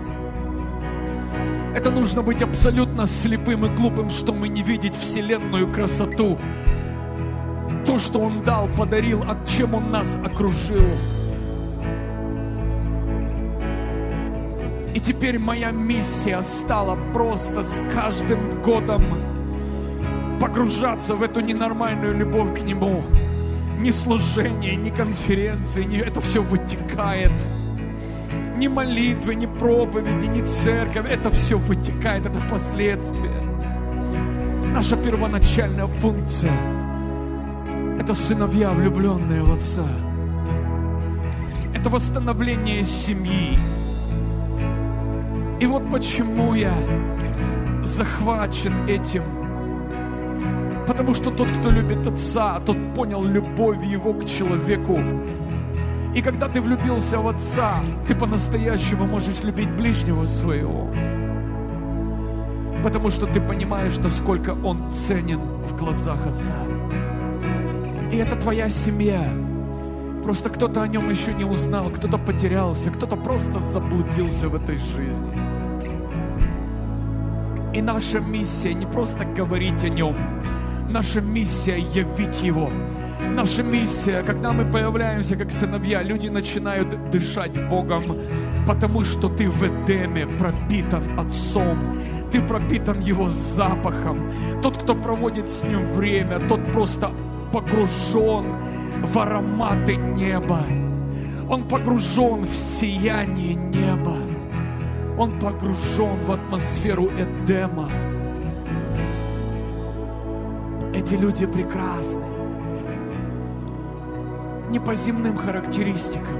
Это 1.75 1.89
нужно 1.89 2.21
быть 2.21 2.41
абсолютно 2.41 3.05
слепым 3.05 3.65
и 3.65 3.69
глупым, 3.69 4.09
чтобы 4.09 4.49
не 4.49 4.61
видеть 4.61 4.95
вселенную 4.95 5.71
красоту. 5.71 6.37
То, 7.85 7.97
что 7.97 8.19
Он 8.19 8.43
дал, 8.43 8.67
подарил, 8.77 9.23
от 9.23 9.47
чем 9.47 9.73
Он 9.73 9.91
нас 9.91 10.17
окружил. 10.23 10.85
И 14.93 14.99
теперь 14.99 15.39
моя 15.39 15.71
миссия 15.71 16.41
стала 16.41 16.97
просто 17.13 17.63
с 17.63 17.81
каждым 17.93 18.61
годом 18.61 19.03
погружаться 20.39 21.15
в 21.15 21.23
эту 21.23 21.39
ненормальную 21.39 22.17
любовь 22.17 22.59
к 22.59 22.63
Нему. 22.63 23.03
Ни 23.79 23.91
служение, 23.91 24.75
ни 24.75 24.89
конференции, 24.89 25.83
ни... 25.83 25.97
это 25.97 26.19
все 26.19 26.41
вытекает. 26.41 27.31
Ни 28.57 28.67
молитвы, 28.67 29.35
ни 29.35 29.45
проповеди, 29.45 30.25
ни 30.25 30.41
церковь. 30.41 31.09
Это 31.09 31.29
все 31.29 31.57
вытекает, 31.57 32.25
это 32.25 32.39
последствия. 32.49 33.41
Наша 34.73 34.97
первоначальная 34.97 35.87
функция– 35.87 36.51
это 37.99 38.13
сыновья, 38.13 38.71
влюбленные 38.71 39.43
в 39.43 39.53
Отца. 39.53 39.87
Это 41.73 41.89
восстановление 41.89 42.83
семьи. 42.83 43.57
И 45.61 45.65
вот 45.67 45.91
почему 45.91 46.55
я 46.55 46.75
захвачен 47.83 48.73
этим. 48.87 49.21
Потому 50.87 51.13
что 51.13 51.29
тот, 51.29 51.47
кто 51.59 51.69
любит 51.69 52.07
Отца, 52.07 52.59
тот 52.61 52.77
понял 52.95 53.23
любовь 53.23 53.85
его 53.85 54.11
к 54.15 54.25
человеку. 54.25 54.99
И 56.15 56.21
когда 56.23 56.49
ты 56.49 56.61
влюбился 56.61 57.19
в 57.19 57.27
Отца, 57.27 57.75
ты 58.07 58.15
по-настоящему 58.15 59.05
можешь 59.05 59.43
любить 59.43 59.69
ближнего 59.69 60.25
своего. 60.25 60.89
Потому 62.83 63.11
что 63.11 63.27
ты 63.27 63.39
понимаешь, 63.39 63.99
насколько 63.99 64.57
Он 64.63 64.91
ценен 64.91 65.41
в 65.63 65.77
глазах 65.77 66.25
Отца. 66.25 66.55
И 68.11 68.17
это 68.17 68.35
твоя 68.35 68.67
семья. 68.67 69.29
Просто 70.23 70.49
кто-то 70.49 70.81
о 70.81 70.87
нем 70.87 71.07
еще 71.11 71.33
не 71.33 71.45
узнал, 71.45 71.91
кто-то 71.91 72.17
потерялся, 72.17 72.89
кто-то 72.89 73.15
просто 73.15 73.59
заблудился 73.59 74.49
в 74.49 74.55
этой 74.55 74.77
жизни. 74.77 75.50
И 77.73 77.81
наша 77.81 78.19
миссия 78.19 78.73
не 78.73 78.85
просто 78.85 79.23
говорить 79.23 79.83
о 79.83 79.89
нем, 79.89 80.15
наша 80.89 81.21
миссия 81.21 81.79
явить 81.79 82.43
его. 82.43 82.69
Наша 83.29 83.63
миссия, 83.63 84.23
когда 84.23 84.51
мы 84.51 84.65
появляемся 84.65 85.37
как 85.37 85.51
сыновья, 85.51 86.01
люди 86.01 86.27
начинают 86.27 87.11
дышать 87.11 87.69
Богом, 87.69 88.03
потому 88.67 89.05
что 89.05 89.29
ты 89.29 89.47
в 89.47 89.63
Эдеме 89.63 90.27
пропитан 90.27 91.17
Отцом, 91.17 91.97
ты 92.31 92.41
пропитан 92.41 92.99
Его 92.99 93.27
запахом. 93.27 94.31
Тот, 94.61 94.77
кто 94.77 94.95
проводит 94.95 95.49
с 95.49 95.63
Ним 95.63 95.85
время, 95.93 96.39
тот 96.39 96.65
просто 96.73 97.11
погружен 97.53 98.45
в 99.03 99.17
ароматы 99.17 99.95
неба. 99.95 100.59
Он 101.49 101.63
погружен 101.67 102.43
в 102.43 102.55
сияние 102.55 103.53
неба. 103.53 104.30
Он 105.21 105.37
погружен 105.39 106.19
в 106.21 106.31
атмосферу 106.31 107.07
Эдема. 107.15 107.87
Эти 110.95 111.13
люди 111.13 111.45
прекрасны. 111.45 112.23
Не 114.71 114.79
по 114.79 114.95
земным 114.95 115.37
характеристикам, 115.37 116.39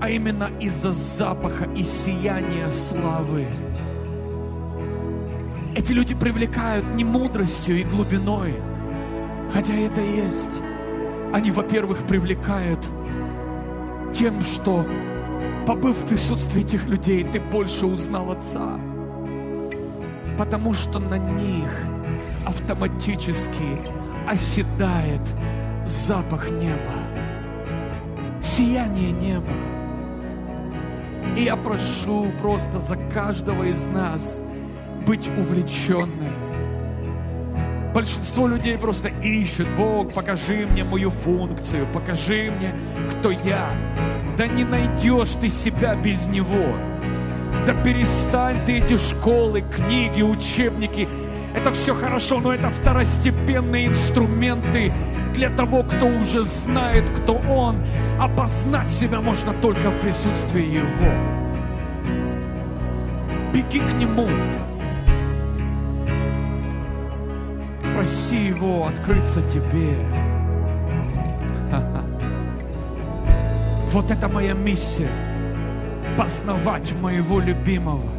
а 0.00 0.08
именно 0.08 0.50
из-за 0.60 0.92
запаха 0.92 1.68
и 1.76 1.84
сияния 1.84 2.70
славы. 2.70 3.46
Эти 5.76 5.92
люди 5.92 6.14
привлекают 6.14 6.86
не 6.94 7.04
мудростью 7.04 7.80
и 7.80 7.84
глубиной, 7.84 8.54
хотя 9.52 9.74
это 9.74 10.00
есть. 10.00 10.62
Они, 11.34 11.50
во-первых, 11.50 12.06
привлекают 12.06 12.80
тем, 14.14 14.40
что, 14.40 14.86
побыв 15.68 15.98
в 15.98 16.06
присутствии 16.06 16.62
этих 16.62 16.86
людей, 16.86 17.24
ты 17.24 17.40
больше 17.40 17.84
узнал 17.84 18.30
Отца. 18.30 18.80
Потому 20.38 20.72
что 20.72 20.98
на 20.98 21.18
них 21.18 21.68
автоматически 22.46 23.78
оседает 24.26 25.20
запах 25.84 26.50
неба, 26.52 26.94
сияние 28.40 29.12
неба. 29.12 29.52
И 31.36 31.42
я 31.42 31.56
прошу 31.56 32.28
просто 32.40 32.78
за 32.78 32.96
каждого 33.12 33.64
из 33.64 33.84
нас 33.88 34.42
быть 35.06 35.28
увлеченным. 35.36 36.32
Большинство 37.92 38.48
людей 38.48 38.78
просто 38.78 39.08
ищут, 39.22 39.68
Бог, 39.76 40.14
покажи 40.14 40.66
мне 40.66 40.84
мою 40.84 41.10
функцию, 41.10 41.86
покажи 41.92 42.50
мне, 42.56 42.72
кто 43.10 43.30
я. 43.30 43.68
Да 44.38 44.46
не 44.46 44.62
найдешь 44.62 45.30
ты 45.40 45.48
себя 45.48 45.96
без 45.96 46.28
Него. 46.28 46.76
Да 47.66 47.74
перестань 47.82 48.64
ты 48.64 48.78
эти 48.78 48.96
школы, 48.96 49.62
книги, 49.62 50.22
учебники. 50.22 51.08
Это 51.56 51.72
все 51.72 51.92
хорошо, 51.92 52.38
но 52.38 52.54
это 52.54 52.70
второстепенные 52.70 53.88
инструменты 53.88 54.92
для 55.34 55.50
того, 55.50 55.82
кто 55.82 56.06
уже 56.06 56.44
знает, 56.44 57.10
кто 57.10 57.32
Он. 57.48 57.84
Опознать 58.20 58.92
себя 58.92 59.20
можно 59.20 59.52
только 59.54 59.90
в 59.90 60.00
присутствии 60.00 60.76
Его. 60.76 61.12
Беги 63.52 63.80
к 63.80 63.92
Нему. 63.94 64.28
Проси 67.96 68.36
Его 68.46 68.86
открыться 68.86 69.42
тебе. 69.42 69.96
Вот 73.90 74.10
это 74.10 74.28
моя 74.28 74.52
миссия. 74.52 75.08
Познавать 76.18 76.92
моего 76.92 77.40
любимого. 77.40 78.10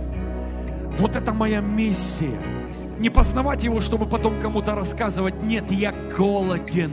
Вот 0.97 1.15
это 1.15 1.31
моя 1.31 1.61
миссия. 1.61 2.39
Не 2.97 3.09
познавать 3.09 3.63
его, 3.63 3.79
чтобы 3.79 4.07
потом 4.07 4.41
кому-то 4.41 4.73
рассказывать. 4.73 5.43
Нет, 5.43 5.71
я 5.71 5.91
голоден. 6.17 6.91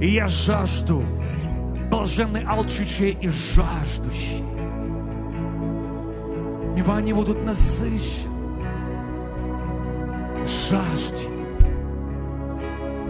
И 0.00 0.08
я 0.08 0.26
жажду. 0.26 1.04
Блаженны 1.88 2.44
алчущие 2.44 3.12
и 3.12 3.28
жаждущие. 3.28 4.44
Ибо 6.76 6.96
они 6.96 7.12
будут 7.12 7.44
насыщены. 7.44 8.34
Жажди. 10.44 11.28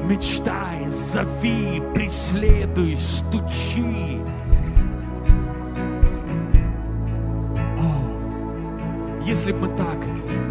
Мечтай, 0.05 0.87
зови, 0.88 1.83
преследуй, 1.94 2.99
стучи. 2.99 4.20
Если 9.25 9.53
бы 9.53 9.69
мы 9.69 9.77
так 9.77 9.99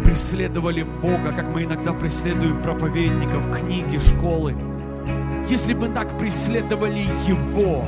преследовали 0.04 0.82
Бога, 0.82 1.32
как 1.32 1.46
мы 1.54 1.62
иногда 1.62 1.92
преследуем 1.92 2.60
проповедников, 2.60 3.48
книги, 3.60 3.98
школы, 3.98 4.56
если 5.48 5.74
бы 5.74 5.82
мы 5.82 5.94
так 5.94 6.18
преследовали 6.18 7.06
Его, 7.26 7.84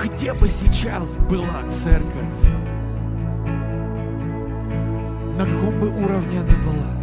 где 0.00 0.32
бы 0.32 0.48
сейчас 0.48 1.16
была 1.28 1.68
церковь? 1.70 2.22
На 5.36 5.44
каком 5.44 5.80
бы 5.80 5.88
уровне 5.88 6.40
она 6.40 6.56
была? 6.64 6.94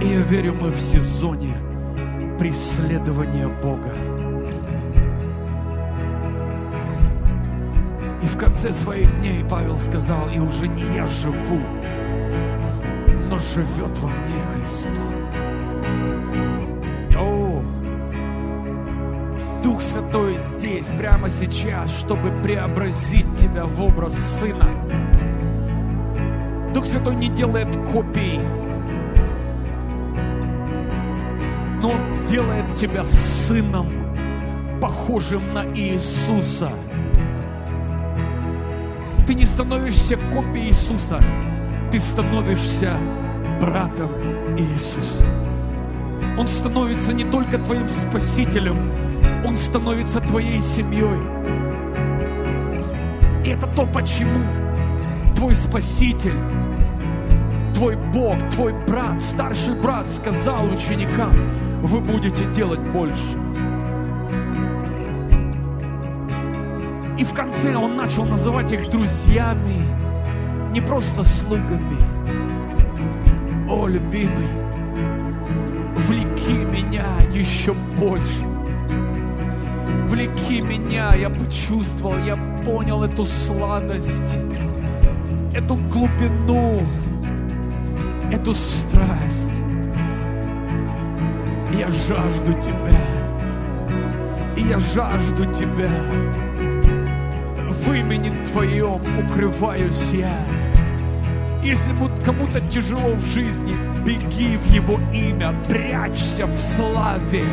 И 0.00 0.06
я 0.06 0.20
верю, 0.20 0.54
мы 0.54 0.70
в 0.70 0.78
сезоне 0.78 1.56
преследования 2.38 3.48
Бога. 3.48 4.13
В 8.34 8.36
конце 8.36 8.72
своих 8.72 9.20
дней 9.20 9.44
Павел 9.48 9.78
сказал, 9.78 10.28
и 10.28 10.40
уже 10.40 10.66
не 10.66 10.82
я 10.96 11.06
живу, 11.06 11.60
но 13.30 13.38
живет 13.38 13.96
во 13.98 14.08
мне 14.08 14.42
Христос. 14.52 14.98
О, 17.16 17.62
Дух 19.62 19.82
Святой 19.82 20.36
здесь, 20.36 20.86
прямо 20.98 21.30
сейчас, 21.30 21.96
чтобы 21.96 22.32
преобразить 22.42 23.32
тебя 23.36 23.66
в 23.66 23.80
образ 23.80 24.14
Сына. 24.40 24.68
Дух 26.74 26.86
Святой 26.86 27.14
не 27.14 27.28
делает 27.28 27.68
копий, 27.92 28.40
но 31.80 31.90
Он 31.90 32.26
делает 32.26 32.74
тебя 32.74 33.06
сыном, 33.06 33.86
похожим 34.80 35.54
на 35.54 35.64
Иисуса– 35.72 36.72
ты 39.26 39.34
не 39.34 39.44
становишься 39.44 40.16
копией 40.32 40.68
Иисуса, 40.68 41.20
ты 41.90 41.98
становишься 41.98 42.92
братом 43.60 44.10
Иисуса. 44.58 45.24
Он 46.36 46.48
становится 46.48 47.12
не 47.12 47.24
только 47.24 47.58
твоим 47.58 47.88
спасителем, 47.88 48.90
Он 49.46 49.56
становится 49.56 50.20
твоей 50.20 50.60
семьей. 50.60 51.20
И 53.44 53.50
это 53.50 53.66
то, 53.68 53.86
почему 53.86 54.40
твой 55.36 55.54
спаситель, 55.54 56.38
твой 57.74 57.96
Бог, 57.96 58.36
твой 58.50 58.72
брат, 58.86 59.22
старший 59.22 59.74
брат 59.74 60.10
сказал 60.10 60.66
ученикам, 60.66 61.32
вы 61.82 62.00
будете 62.00 62.44
делать 62.52 62.80
больше. 62.80 63.43
И 67.16 67.22
в 67.22 67.32
конце 67.32 67.76
он 67.76 67.96
начал 67.96 68.24
называть 68.24 68.72
их 68.72 68.90
друзьями, 68.90 69.86
не 70.72 70.80
просто 70.80 71.22
слугами. 71.22 71.98
О, 73.70 73.86
любимый, 73.86 74.48
влеки 75.96 76.52
меня 76.52 77.06
еще 77.32 77.72
больше. 77.72 78.44
Влеки 80.08 80.60
меня, 80.60 81.14
я 81.14 81.30
почувствовал, 81.30 82.18
я 82.24 82.36
понял 82.64 83.04
эту 83.04 83.24
сладость, 83.24 84.38
эту 85.54 85.76
глубину, 85.76 86.80
эту 88.32 88.54
страсть. 88.54 89.50
Я 91.78 91.88
жажду 91.90 92.52
Тебя. 92.62 93.00
И 94.56 94.62
я 94.62 94.78
жажду 94.78 95.44
Тебя. 95.54 95.90
В 97.84 97.92
имени 97.92 98.32
Твоем 98.46 99.00
укрываюсь 99.18 100.10
я. 100.12 100.38
Если 101.62 101.92
вот 101.92 102.18
кому-то 102.24 102.60
тяжело 102.62 103.14
в 103.14 103.26
жизни, 103.26 103.76
беги 104.02 104.56
в 104.56 104.66
Его 104.72 104.98
имя, 105.12 105.54
прячься 105.68 106.46
в 106.46 106.56
славе. 106.56 107.44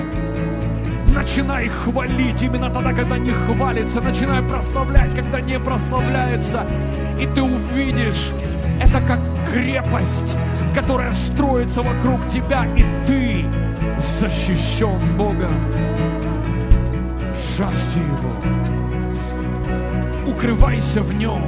Начинай 1.13 1.67
хвалить 1.67 2.41
именно 2.41 2.69
тогда, 2.69 2.93
когда 2.93 3.17
не 3.17 3.31
хвалится. 3.31 3.99
Начинай 3.99 4.41
прославлять, 4.41 5.13
когда 5.13 5.41
не 5.41 5.59
прославляется. 5.59 6.65
И 7.19 7.25
ты 7.25 7.41
увидишь, 7.41 8.31
это 8.81 9.01
как 9.01 9.19
крепость, 9.51 10.37
которая 10.73 11.11
строится 11.11 11.81
вокруг 11.81 12.25
тебя, 12.27 12.65
и 12.77 12.85
ты 13.05 13.45
защищен 13.99 15.17
Богом. 15.17 15.53
Жажди 17.57 17.99
Его. 17.99 18.80
Укрывайся 20.31 21.01
в 21.01 21.13
Нем. 21.13 21.43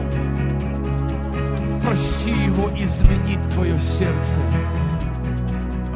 Проси 1.81 2.31
Его 2.31 2.69
изменить 2.75 3.39
твое 3.53 3.79
сердце. 3.79 4.41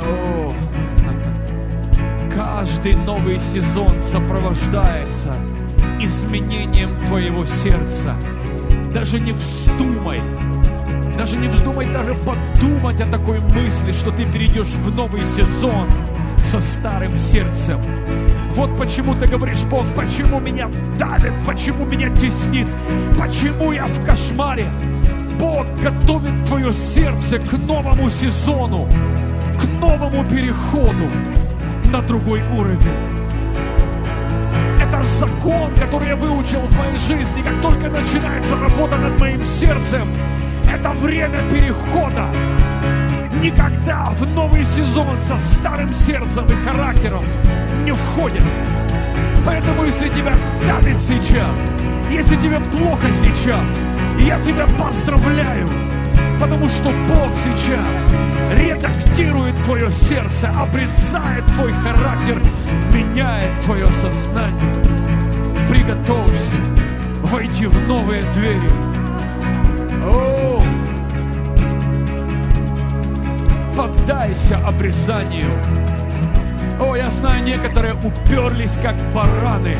О, 0.01 0.53
каждый 2.33 2.95
новый 2.95 3.41
сезон 3.41 4.01
сопровождается 4.01 5.35
изменением 5.99 6.97
твоего 7.07 7.43
сердца. 7.43 8.15
Даже 8.93 9.19
не 9.19 9.33
вздумай, 9.33 10.21
даже 11.17 11.35
не 11.35 11.49
вздумай 11.49 11.87
даже 11.87 12.15
подумать 12.15 13.01
о 13.01 13.05
такой 13.05 13.41
мысли, 13.41 13.91
что 13.91 14.11
ты 14.11 14.25
перейдешь 14.25 14.67
в 14.67 14.95
новый 14.95 15.25
сезон 15.25 15.89
со 16.51 16.59
старым 16.61 17.17
сердцем. 17.17 17.81
Вот 18.51 18.77
почему 18.77 19.15
ты 19.15 19.27
говоришь, 19.27 19.63
Бог, 19.63 19.85
почему 19.95 20.39
меня 20.39 20.69
давит, 20.97 21.33
почему 21.45 21.85
меня 21.85 22.09
теснит, 22.15 22.67
почему 23.19 23.73
я 23.73 23.85
в 23.85 24.05
кошмаре. 24.05 24.67
Бог 25.37 25.67
готовит 25.83 26.45
твое 26.45 26.71
сердце 26.71 27.37
к 27.39 27.51
новому 27.53 28.09
сезону, 28.09 28.87
к 29.59 29.65
новому 29.81 30.23
переходу 30.25 31.09
на 31.91 32.01
другой 32.01 32.41
уровень. 32.57 32.79
Это 34.81 35.01
закон, 35.19 35.75
который 35.75 36.07
я 36.07 36.15
выучил 36.15 36.61
в 36.61 36.77
моей 36.77 36.97
жизни. 36.97 37.43
Как 37.43 37.61
только 37.61 37.89
начинается 37.89 38.57
работа 38.57 38.95
над 38.97 39.19
моим 39.19 39.43
сердцем, 39.43 40.15
это 40.65 40.89
время 40.91 41.39
перехода 41.51 42.25
никогда 43.41 44.05
в 44.11 44.25
новый 44.33 44.63
сезон 44.63 45.19
со 45.21 45.37
старым 45.37 45.93
сердцем 45.93 46.45
и 46.45 46.55
характером 46.63 47.23
не 47.83 47.91
входит. 47.91 48.43
Поэтому, 49.45 49.85
если 49.85 50.09
тебя 50.09 50.33
давит 50.67 50.99
сейчас, 50.99 51.57
если 52.11 52.35
тебе 52.35 52.59
плохо 52.59 53.07
сейчас, 53.21 53.69
я 54.19 54.41
тебя 54.41 54.67
поздравляю, 54.79 55.69
потому 56.39 56.67
что 56.69 56.89
Бог 57.07 57.29
сейчас 57.43 58.13
редактирует 58.53 59.55
твое 59.63 59.91
сердце, 59.91 60.49
обрезает 60.49 61.45
твой 61.55 61.73
характер, 61.73 62.41
меняет 62.93 63.61
твое 63.61 63.87
сознание. 63.87 64.73
Приготовься 65.69 66.57
войти 67.23 67.65
в 67.67 67.87
новые 67.87 68.23
двери. 68.33 68.71
О, 70.03 70.56
поддайся 73.77 74.57
обрезанию. 74.57 75.51
О, 76.81 76.95
я 76.95 77.11
знаю, 77.11 77.43
некоторые 77.43 77.93
уперлись 77.93 78.75
как 78.81 78.95
бараны, 79.13 79.77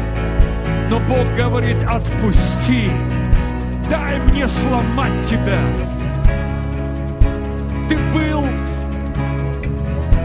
но 0.92 1.00
Бог 1.00 1.26
говорит, 1.36 1.78
отпусти, 1.90 2.92
дай 3.90 4.20
мне 4.20 4.48
сломать 4.48 5.28
тебя. 5.28 5.60
Ты 7.90 7.98
был 8.14 8.46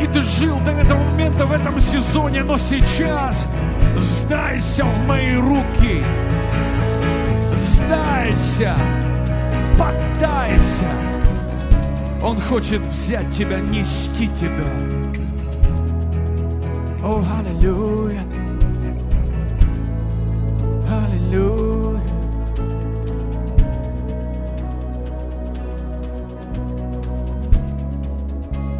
и 0.02 0.06
ты 0.06 0.20
жил 0.22 0.58
до 0.60 0.72
этого 0.72 0.98
момента 0.98 1.46
в 1.46 1.52
этом 1.52 1.80
сезоне, 1.80 2.42
но 2.42 2.58
сейчас 2.58 3.46
сдайся 3.96 4.84
в 4.84 5.06
мои 5.06 5.34
руки. 5.36 6.04
Сдайся, 7.54 8.76
поддайся. 9.78 11.11
Он 12.22 12.38
хочет 12.38 12.80
взять 12.82 13.32
тебя, 13.32 13.58
нести 13.58 14.28
тебя. 14.28 14.68
О, 17.02 17.20
аллилуйя. 17.40 18.22
Аллилуйя. 20.88 22.00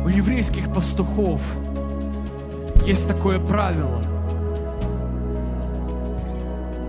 У 0.04 0.08
еврейских 0.08 0.72
пастухов 0.72 1.42
есть 2.86 3.08
такое 3.08 3.40
правило. 3.40 4.00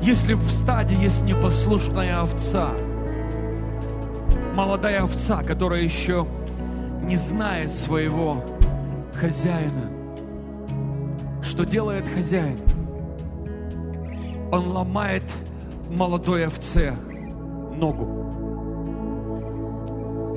Если 0.03 0.35
в 0.35 0.43
стаде 0.43 0.93
есть 0.95 1.23
непослушная 1.23 2.21
овца, 2.21 2.73
молодая 4.53 5.01
овца, 5.01 5.41
которая 5.41 5.81
еще 5.81 6.27
не 7.03 7.17
знает 7.17 7.71
своего 7.71 8.43
хозяина, 9.13 9.89
что 11.41 11.65
делает 11.65 12.07
хозяин? 12.07 12.57
Он 14.51 14.67
ломает 14.69 15.23
молодой 15.89 16.47
овце 16.47 16.95
ногу 17.75 18.23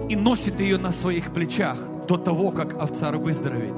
и 0.09 0.17
носит 0.17 0.61
ее 0.61 0.79
на 0.79 0.91
своих 0.91 1.33
плечах 1.33 1.79
до 2.09 2.17
того, 2.17 2.51
как 2.51 2.75
овца 2.75 3.13
выздоровеет. 3.13 3.75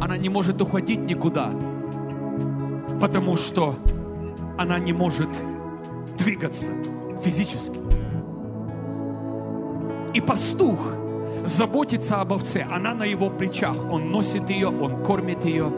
Она 0.00 0.16
не 0.16 0.28
может 0.28 0.60
уходить 0.62 1.00
никуда, 1.00 1.50
потому 3.00 3.36
что 3.36 3.76
она 4.56 4.78
не 4.78 4.92
может 4.92 5.28
двигаться 6.16 6.72
физически. 7.22 7.78
И 10.14 10.20
пастух 10.20 10.78
заботится 11.44 12.20
об 12.20 12.32
овце, 12.32 12.66
она 12.70 12.94
на 12.94 13.04
его 13.04 13.30
плечах, 13.30 13.76
он 13.90 14.10
носит 14.10 14.48
ее, 14.50 14.68
он 14.68 15.02
кормит 15.04 15.44
ее. 15.44 15.72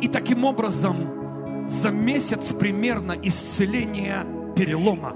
И 0.00 0.08
таким 0.08 0.44
образом 0.44 1.68
за 1.68 1.90
месяц 1.90 2.52
примерно 2.52 3.12
исцеление 3.22 4.26
перелома 4.56 5.14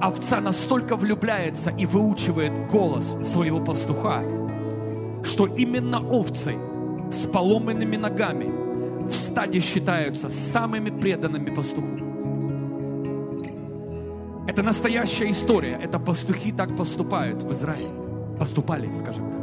овца 0.00 0.40
настолько 0.40 0.96
влюбляется 0.96 1.70
и 1.70 1.86
выучивает 1.86 2.52
голос 2.68 3.18
своего 3.22 3.60
пастуха, 3.60 4.22
что 5.22 5.46
именно 5.46 6.00
овцы 6.00 6.56
с 7.10 7.26
поломанными 7.26 7.96
ногами 7.96 8.50
в 9.08 9.12
стаде 9.12 9.60
считаются 9.60 10.30
самыми 10.30 10.90
преданными 10.90 11.50
пастуху. 11.50 12.10
Это 14.46 14.62
настоящая 14.62 15.30
история. 15.30 15.78
Это 15.80 15.98
пастухи 15.98 16.50
так 16.50 16.76
поступают 16.76 17.42
в 17.42 17.52
Израиле. 17.52 18.09
Поступали, 18.40 18.92
скажем 18.94 19.30
так. 19.30 19.40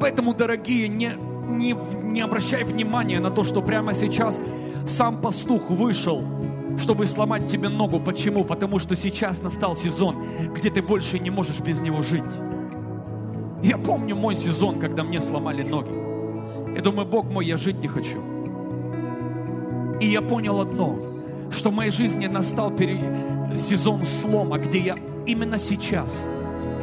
Поэтому, 0.00 0.34
дорогие, 0.34 0.88
не, 0.88 1.12
не, 1.48 1.76
не 2.02 2.20
обращай 2.20 2.64
внимания 2.64 3.20
на 3.20 3.30
то, 3.30 3.44
что 3.44 3.62
прямо 3.62 3.94
сейчас 3.94 4.42
сам 4.86 5.22
пастух 5.22 5.70
вышел 5.70 6.22
чтобы 6.78 7.06
сломать 7.06 7.48
тебе 7.48 7.68
ногу. 7.68 8.00
Почему? 8.00 8.44
Потому 8.44 8.78
что 8.78 8.96
сейчас 8.96 9.42
настал 9.42 9.76
сезон, 9.76 10.24
где 10.54 10.70
ты 10.70 10.82
больше 10.82 11.18
не 11.18 11.30
можешь 11.30 11.60
без 11.60 11.80
него 11.80 12.02
жить. 12.02 12.24
Я 13.62 13.78
помню 13.78 14.16
мой 14.16 14.34
сезон, 14.34 14.80
когда 14.80 15.04
мне 15.04 15.20
сломали 15.20 15.62
ноги. 15.62 15.92
Я 16.74 16.82
думаю, 16.82 17.06
Бог 17.06 17.26
мой, 17.26 17.46
я 17.46 17.56
жить 17.56 17.80
не 17.80 17.88
хочу. 17.88 18.18
И 20.00 20.06
я 20.06 20.22
понял 20.22 20.60
одно, 20.60 20.98
что 21.50 21.70
в 21.70 21.74
моей 21.74 21.92
жизни 21.92 22.26
настал 22.26 22.70
пере... 22.70 22.98
сезон 23.54 24.04
слома, 24.04 24.58
где 24.58 24.78
я 24.78 24.96
именно 25.26 25.58
сейчас, 25.58 26.28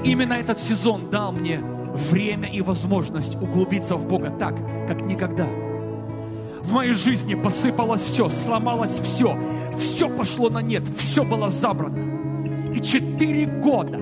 именно 0.03 0.33
этот 0.33 0.59
сезон 0.59 1.09
дал 1.09 1.31
мне 1.31 1.59
время 1.59 2.49
и 2.49 2.61
возможность 2.61 3.41
углубиться 3.41 3.95
в 3.95 4.07
Бога 4.07 4.29
так, 4.29 4.55
как 4.87 5.01
никогда. 5.01 5.47
В 6.61 6.71
моей 6.71 6.93
жизни 6.93 7.35
посыпалось 7.35 8.01
все, 8.01 8.29
сломалось 8.29 8.99
все, 8.99 9.37
все 9.77 10.09
пошло 10.09 10.49
на 10.49 10.61
нет, 10.61 10.83
все 10.97 11.23
было 11.23 11.49
забрано. 11.49 12.73
И 12.73 12.79
четыре 12.79 13.45
года 13.45 13.99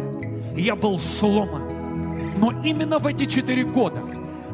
я 0.56 0.76
был 0.76 1.00
сломан. 1.00 1.64
Но 2.38 2.52
именно 2.64 3.00
в 3.00 3.08
эти 3.08 3.26
четыре 3.26 3.64
года 3.64 4.02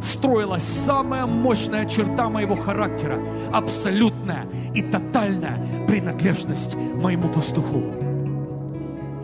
строилась 0.02 0.64
самая 0.64 1.26
мощная 1.26 1.86
черта 1.86 2.30
моего 2.30 2.56
характера, 2.56 3.20
абсолютная 3.52 4.46
и 4.76 4.82
тотальная 4.82 5.86
принадлежность 5.88 6.76
моему 6.76 7.30
пастуху. 7.30 7.82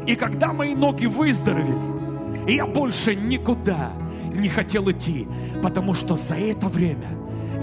И 0.08 0.16
когда 0.16 0.54
мои 0.54 0.74
ноги 0.74 1.06
выздоровели, 1.06 1.76
я 2.52 2.66
больше 2.66 3.16
никуда 3.16 3.92
не 4.34 4.50
хотел 4.50 4.90
идти, 4.90 5.28
потому 5.62 5.94
что 5.94 6.16
за 6.16 6.36
это 6.36 6.68
время 6.68 7.10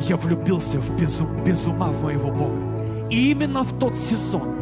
я 0.09 0.17
влюбился 0.17 0.79
в 0.79 1.01
безум, 1.01 1.45
без 1.45 1.67
ума 1.67 1.89
в 1.89 2.03
моего 2.03 2.31
Бога. 2.31 3.09
И 3.11 3.31
именно 3.31 3.63
в 3.63 3.79
тот 3.79 3.97
сезон 3.99 4.57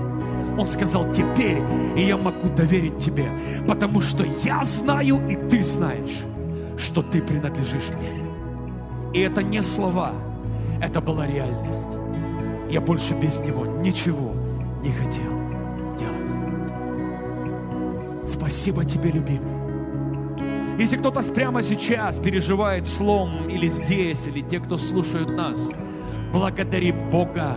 он 0.59 0.69
сказал, 0.69 1.11
теперь 1.11 1.61
я 1.97 2.17
могу 2.17 2.49
доверить 2.49 2.99
тебе, 2.99 3.29
потому 3.67 4.01
что 4.01 4.25
я 4.45 4.63
знаю 4.65 5.21
и 5.29 5.35
ты 5.35 5.63
знаешь, 5.63 6.25
что 6.79 7.03
ты 7.03 7.21
принадлежишь 7.21 7.91
мне. 7.99 8.23
И 9.13 9.21
это 9.21 9.43
не 9.43 9.63
слова, 9.63 10.13
это 10.81 11.01
была 11.01 11.27
реальность. 11.27 11.89
Я 12.71 12.81
больше 12.81 13.15
без 13.15 13.39
него 13.41 13.67
ничего 13.67 14.33
не 14.83 14.93
хотел 14.93 15.33
делать. 15.99 16.31
Спасибо 18.29 18.85
тебе, 18.85 19.11
любимый. 19.11 19.54
Если 20.79 20.97
кто-то 20.97 21.23
прямо 21.33 21.63
сейчас 21.63 22.19
переживает 22.19 22.89
слом 22.89 23.49
или 23.49 23.69
здесь, 23.69 24.27
или 24.27 24.41
те, 24.41 24.59
кто 24.59 24.77
слушают 24.77 25.29
нас, 25.29 25.71
благодари 26.33 26.91
Бога. 26.91 27.57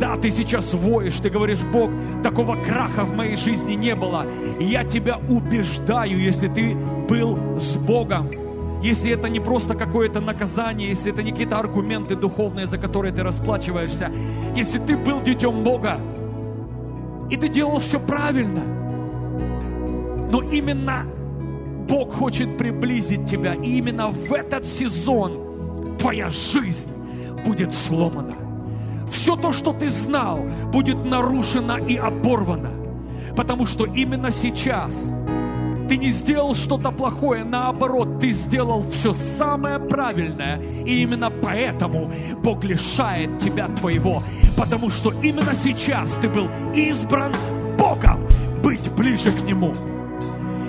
Да, 0.00 0.16
ты 0.16 0.30
сейчас 0.30 0.74
воешь, 0.74 1.20
ты 1.20 1.30
говоришь, 1.30 1.62
Бог, 1.72 1.90
такого 2.24 2.56
краха 2.56 3.04
в 3.04 3.14
моей 3.14 3.36
жизни 3.36 3.74
не 3.74 3.94
было. 3.94 4.26
Я 4.58 4.82
тебя 4.82 5.18
убеждаю, 5.28 6.18
если 6.18 6.48
ты 6.48 6.74
был 7.08 7.38
с 7.56 7.76
Богом, 7.76 8.30
если 8.82 9.12
это 9.12 9.28
не 9.28 9.38
просто 9.38 9.74
какое-то 9.74 10.20
наказание, 10.20 10.88
если 10.88 11.12
это 11.12 11.22
не 11.22 11.30
какие-то 11.30 11.58
аргументы 11.58 12.16
духовные, 12.16 12.66
за 12.66 12.78
которые 12.78 13.14
ты 13.14 13.22
расплачиваешься, 13.22 14.10
если 14.56 14.80
ты 14.80 14.96
был 14.96 15.22
детем 15.22 15.62
Бога, 15.62 16.00
и 17.30 17.36
ты 17.36 17.48
делал 17.48 17.78
все 17.78 18.00
правильно, 18.00 18.62
но 20.30 20.42
именно 20.42 21.06
Бог 21.88 22.12
хочет 22.12 22.56
приблизить 22.56 23.26
тебя. 23.26 23.54
И 23.54 23.78
именно 23.78 24.08
в 24.08 24.32
этот 24.32 24.66
сезон 24.66 25.96
твоя 25.98 26.30
жизнь 26.30 26.90
будет 27.44 27.74
сломана. 27.74 28.34
Все 29.10 29.36
то, 29.36 29.52
что 29.52 29.72
ты 29.72 29.88
знал, 29.88 30.40
будет 30.72 31.04
нарушено 31.04 31.78
и 31.78 31.96
оборвано. 31.96 32.70
Потому 33.36 33.66
что 33.66 33.84
именно 33.84 34.30
сейчас 34.30 35.12
ты 35.88 35.98
не 35.98 36.10
сделал 36.10 36.54
что-то 36.54 36.90
плохое, 36.90 37.44
наоборот, 37.44 38.18
ты 38.20 38.30
сделал 38.30 38.84
все 38.90 39.12
самое 39.12 39.78
правильное. 39.78 40.60
И 40.84 41.02
именно 41.02 41.30
поэтому 41.30 42.10
Бог 42.42 42.64
лишает 42.64 43.38
тебя 43.38 43.68
твоего. 43.68 44.22
Потому 44.56 44.90
что 44.90 45.12
именно 45.22 45.54
сейчас 45.54 46.12
ты 46.22 46.28
был 46.28 46.48
избран 46.74 47.32
Богом 47.78 48.26
быть 48.62 48.90
ближе 48.92 49.30
к 49.30 49.42
Нему. 49.42 49.72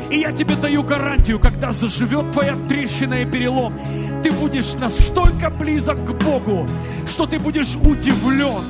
И 0.10 0.20
я 0.20 0.32
тебе 0.32 0.56
даю 0.56 0.84
гарантию, 0.84 1.39
когда 1.39 1.72
заживет 1.72 2.32
твоя 2.32 2.56
трещина 2.68 3.15
и 3.22 3.26
перелом, 3.26 3.80
ты 4.24 4.32
будешь 4.32 4.74
настолько 4.74 5.50
близок 5.50 6.04
к 6.06 6.12
Богу, 6.24 6.68
что 7.08 7.26
ты 7.26 7.39
будешь 7.39 7.76
удивлен. 7.76 8.63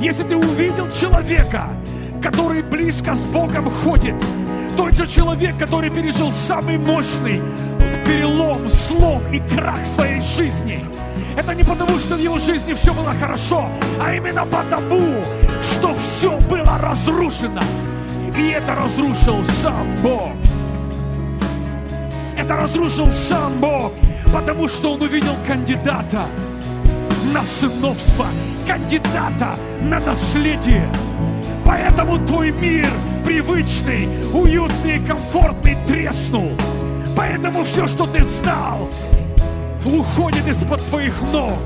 Если 0.00 0.24
ты 0.24 0.36
увидел 0.36 0.90
человека, 0.90 1.68
который 2.22 2.62
близко 2.62 3.14
с 3.14 3.24
Богом 3.26 3.70
ходит, 3.70 4.14
тот 4.76 4.94
же 4.94 5.06
человек, 5.06 5.58
который 5.58 5.90
пережил 5.90 6.32
самый 6.32 6.78
мощный 6.78 7.40
перелом, 8.04 8.68
слом 8.70 9.22
и 9.32 9.40
крах 9.54 9.86
своей 9.86 10.20
жизни. 10.20 10.84
Это 11.36 11.54
не 11.54 11.62
потому, 11.62 11.98
что 11.98 12.16
в 12.16 12.20
его 12.20 12.38
жизни 12.38 12.74
все 12.74 12.92
было 12.92 13.12
хорошо, 13.20 13.68
а 14.00 14.14
именно 14.14 14.44
потому, 14.46 15.22
что 15.62 15.94
все 15.94 16.36
было 16.38 16.78
разрушено. 16.78 17.62
И 18.38 18.50
это 18.50 18.72
разрушил 18.76 19.42
сам 19.42 19.96
Бог. 20.00 20.32
Это 22.36 22.54
разрушил 22.54 23.10
сам 23.10 23.58
Бог, 23.58 23.92
потому 24.32 24.68
что 24.68 24.92
он 24.92 25.02
увидел 25.02 25.34
кандидата 25.44 26.26
на 27.34 27.42
сыновство, 27.42 28.26
кандидата 28.64 29.56
на 29.82 29.98
наследие. 29.98 30.88
Поэтому 31.64 32.24
твой 32.26 32.52
мир 32.52 32.88
привычный, 33.24 34.08
уютный, 34.32 35.04
комфортный 35.04 35.76
треснул. 35.88 36.52
Поэтому 37.16 37.64
все, 37.64 37.88
что 37.88 38.06
ты 38.06 38.22
знал, 38.22 38.88
уходит 39.84 40.46
из-под 40.46 40.80
твоих 40.86 41.20
ног. 41.32 41.58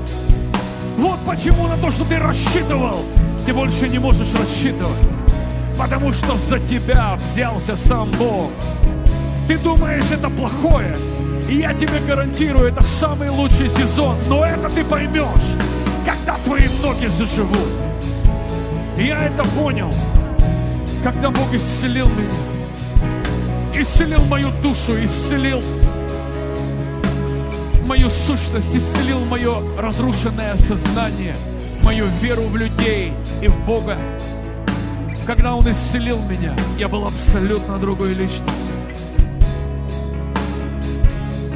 Вот 0.97 1.19
почему 1.23 1.67
на 1.67 1.77
то, 1.77 1.91
что 1.91 2.03
ты 2.05 2.17
рассчитывал, 2.17 3.03
ты 3.45 3.53
больше 3.53 3.87
не 3.87 3.99
можешь 3.99 4.33
рассчитывать 4.33 5.12
потому 5.77 6.13
что 6.13 6.37
за 6.37 6.59
тебя 6.59 7.15
взялся 7.15 7.75
сам 7.75 8.11
Бог. 8.11 8.51
Ты 9.47 9.57
думаешь, 9.57 10.09
это 10.11 10.29
плохое, 10.29 10.97
и 11.49 11.57
я 11.57 11.73
тебе 11.73 11.99
гарантирую, 11.99 12.69
это 12.69 12.81
самый 12.81 13.29
лучший 13.29 13.69
сезон, 13.69 14.17
но 14.29 14.45
это 14.45 14.69
ты 14.69 14.83
поймешь, 14.83 15.57
когда 16.05 16.37
твои 16.45 16.67
ноги 16.81 17.07
заживут. 17.07 17.69
И 18.97 19.05
я 19.05 19.25
это 19.25 19.43
понял, 19.43 19.93
когда 21.03 21.29
Бог 21.29 21.53
исцелил 21.53 22.07
меня, 22.07 22.29
исцелил 23.75 24.23
мою 24.25 24.51
душу, 24.61 25.03
исцелил 25.03 25.61
мою 27.83 28.09
сущность, 28.09 28.75
исцелил 28.75 29.19
мое 29.25 29.61
разрушенное 29.77 30.55
сознание, 30.55 31.35
мою 31.83 32.05
веру 32.21 32.43
в 32.43 32.55
людей 32.55 33.11
и 33.41 33.47
в 33.47 33.65
Бога. 33.65 33.97
Когда 35.25 35.55
Он 35.55 35.69
исцелил 35.69 36.19
меня, 36.21 36.53
я 36.77 36.89
был 36.89 37.07
абсолютно 37.07 37.77
другой 37.77 38.13
личностью. 38.13 38.75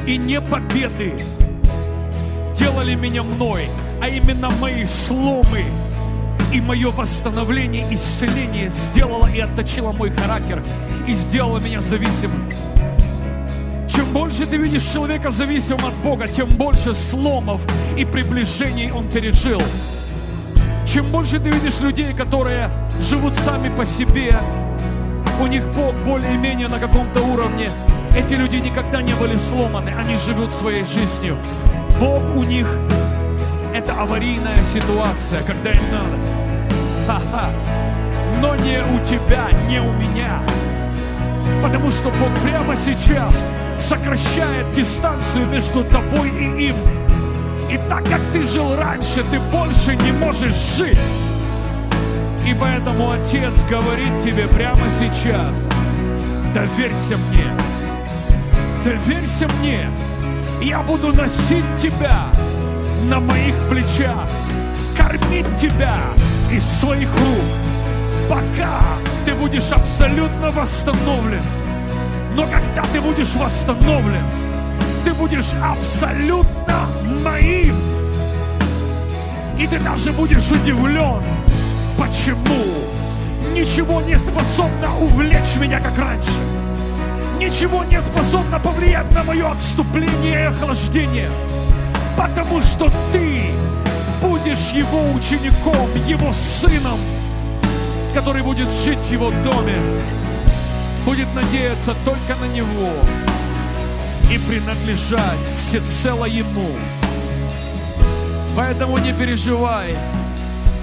И 0.06 0.16
не 0.16 0.40
победы 0.40 1.14
делали 2.56 2.94
меня 2.94 3.22
мной, 3.22 3.68
а 4.00 4.08
именно 4.08 4.48
мои 4.50 4.86
сломы 4.86 5.62
и 6.50 6.62
мое 6.62 6.90
восстановление, 6.90 7.84
исцеление 7.94 8.70
сделало 8.70 9.28
и 9.30 9.40
отточило 9.40 9.92
мой 9.92 10.10
характер 10.10 10.64
и 11.06 11.12
сделало 11.12 11.58
меня 11.58 11.82
зависимым. 11.82 12.50
Чем 13.86 14.10
больше 14.14 14.46
ты 14.46 14.56
видишь 14.56 14.84
человека 14.84 15.30
зависимым 15.30 15.86
от 15.86 15.94
Бога, 15.96 16.26
тем 16.26 16.48
больше 16.56 16.94
сломов 16.94 17.60
и 17.98 18.06
приближений 18.06 18.90
он 18.90 19.10
пережил. 19.10 19.60
Чем 20.98 21.12
больше 21.12 21.38
ты 21.38 21.50
видишь 21.50 21.78
людей, 21.78 22.12
которые 22.12 22.68
живут 23.00 23.36
сами 23.36 23.68
по 23.68 23.84
себе, 23.84 24.34
у 25.40 25.46
них 25.46 25.62
Бог 25.72 25.94
более-менее 26.04 26.66
на 26.66 26.80
каком-то 26.80 27.20
уровне, 27.20 27.70
эти 28.16 28.34
люди 28.34 28.56
никогда 28.56 29.00
не 29.00 29.14
были 29.14 29.36
сломаны, 29.36 29.90
они 29.90 30.16
живут 30.16 30.52
своей 30.52 30.84
жизнью. 30.84 31.38
Бог 32.00 32.20
у 32.34 32.42
них– 32.42 32.66
это 33.72 33.92
аварийная 33.92 34.64
ситуация, 34.64 35.40
когда 35.46 35.70
им 35.70 35.82
надо. 35.92 36.16
Ха-ха. 37.06 37.50
Но 38.42 38.56
не 38.56 38.80
у 38.80 38.98
тебя, 39.04 39.50
не 39.68 39.78
у 39.78 39.92
меня. 39.92 40.42
Потому 41.62 41.92
что 41.92 42.10
Бог 42.10 42.30
прямо 42.42 42.74
сейчас 42.74 43.40
сокращает 43.78 44.68
дистанцию 44.72 45.46
между 45.46 45.84
тобой 45.84 46.30
и 46.30 46.70
им. 46.70 46.97
И 47.70 47.78
так 47.88 48.02
как 48.04 48.20
ты 48.32 48.42
жил 48.44 48.76
раньше, 48.76 49.22
ты 49.30 49.38
больше 49.38 49.94
не 49.96 50.12
можешь 50.12 50.56
жить. 50.76 50.98
И 52.46 52.54
поэтому 52.54 53.12
Отец 53.12 53.52
говорит 53.68 54.22
тебе 54.22 54.46
прямо 54.48 54.80
сейчас, 54.98 55.68
доверься 56.54 57.18
мне, 57.18 57.52
доверься 58.82 59.48
мне, 59.60 59.86
я 60.62 60.82
буду 60.82 61.12
носить 61.12 61.64
тебя 61.78 62.24
на 63.04 63.20
моих 63.20 63.54
плечах, 63.68 64.28
кормить 64.96 65.58
тебя 65.58 65.98
из 66.50 66.64
своих 66.80 67.12
рук, 67.12 68.30
пока 68.30 68.80
ты 69.26 69.34
будешь 69.34 69.70
абсолютно 69.70 70.50
восстановлен. 70.50 71.42
Но 72.34 72.46
когда 72.46 72.82
ты 72.92 73.00
будешь 73.02 73.34
восстановлен, 73.34 74.24
ты 75.08 75.14
будешь 75.14 75.52
абсолютно 75.64 76.86
моим. 77.24 77.74
И 79.58 79.66
ты 79.66 79.78
даже 79.78 80.12
будешь 80.12 80.50
удивлен, 80.50 81.22
почему 81.96 82.62
ничего 83.54 84.02
не 84.02 84.18
способно 84.18 84.94
увлечь 85.00 85.56
меня, 85.58 85.80
как 85.80 85.96
раньше. 85.96 86.40
Ничего 87.38 87.84
не 87.84 87.98
способно 88.02 88.58
повлиять 88.58 89.10
на 89.14 89.24
мое 89.24 89.50
отступление 89.50 90.42
и 90.42 90.44
охлаждение. 90.44 91.30
Потому 92.14 92.62
что 92.62 92.90
ты 93.10 93.44
будешь 94.20 94.72
его 94.72 95.12
учеником, 95.14 95.88
его 96.06 96.34
сыном, 96.34 96.98
который 98.12 98.42
будет 98.42 98.68
жить 98.84 98.98
в 98.98 99.10
его 99.10 99.30
доме, 99.30 99.76
будет 101.06 101.32
надеяться 101.34 101.94
только 102.04 102.34
на 102.38 102.46
него 102.46 102.92
и 104.30 104.38
принадлежать 104.38 105.38
всецело 105.58 106.26
ему. 106.26 106.70
Поэтому 108.56 108.98
не 108.98 109.12
переживай, 109.12 109.94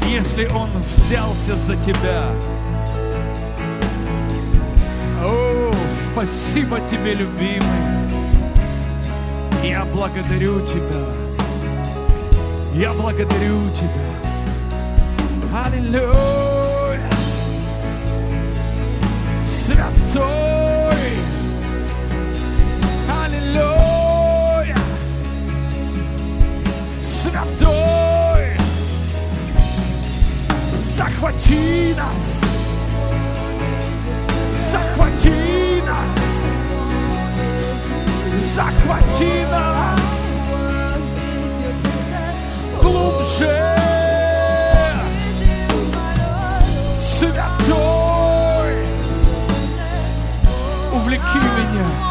если 0.07 0.47
он 0.47 0.71
взялся 0.71 1.55
за 1.55 1.75
тебя. 1.75 2.23
О, 5.23 5.71
спасибо 6.11 6.79
тебе, 6.89 7.13
любимый. 7.13 8.05
Я 9.63 9.85
благодарю 9.85 10.61
тебя. 10.67 11.05
Я 12.73 12.93
благодарю 12.93 13.69
тебя. 13.71 14.05
Аллилуйя. 15.65 17.09
Святой. 19.41 20.54
Захвати 30.97 31.95
нас. 31.97 32.41
Захвати 34.71 35.83
нас. 35.85 36.47
Захвати 38.55 39.47
нас. 39.51 39.99
Глубже. 42.81 43.77
Святой. 46.99 48.75
Увлеки 50.93 51.37
меня 51.37 52.04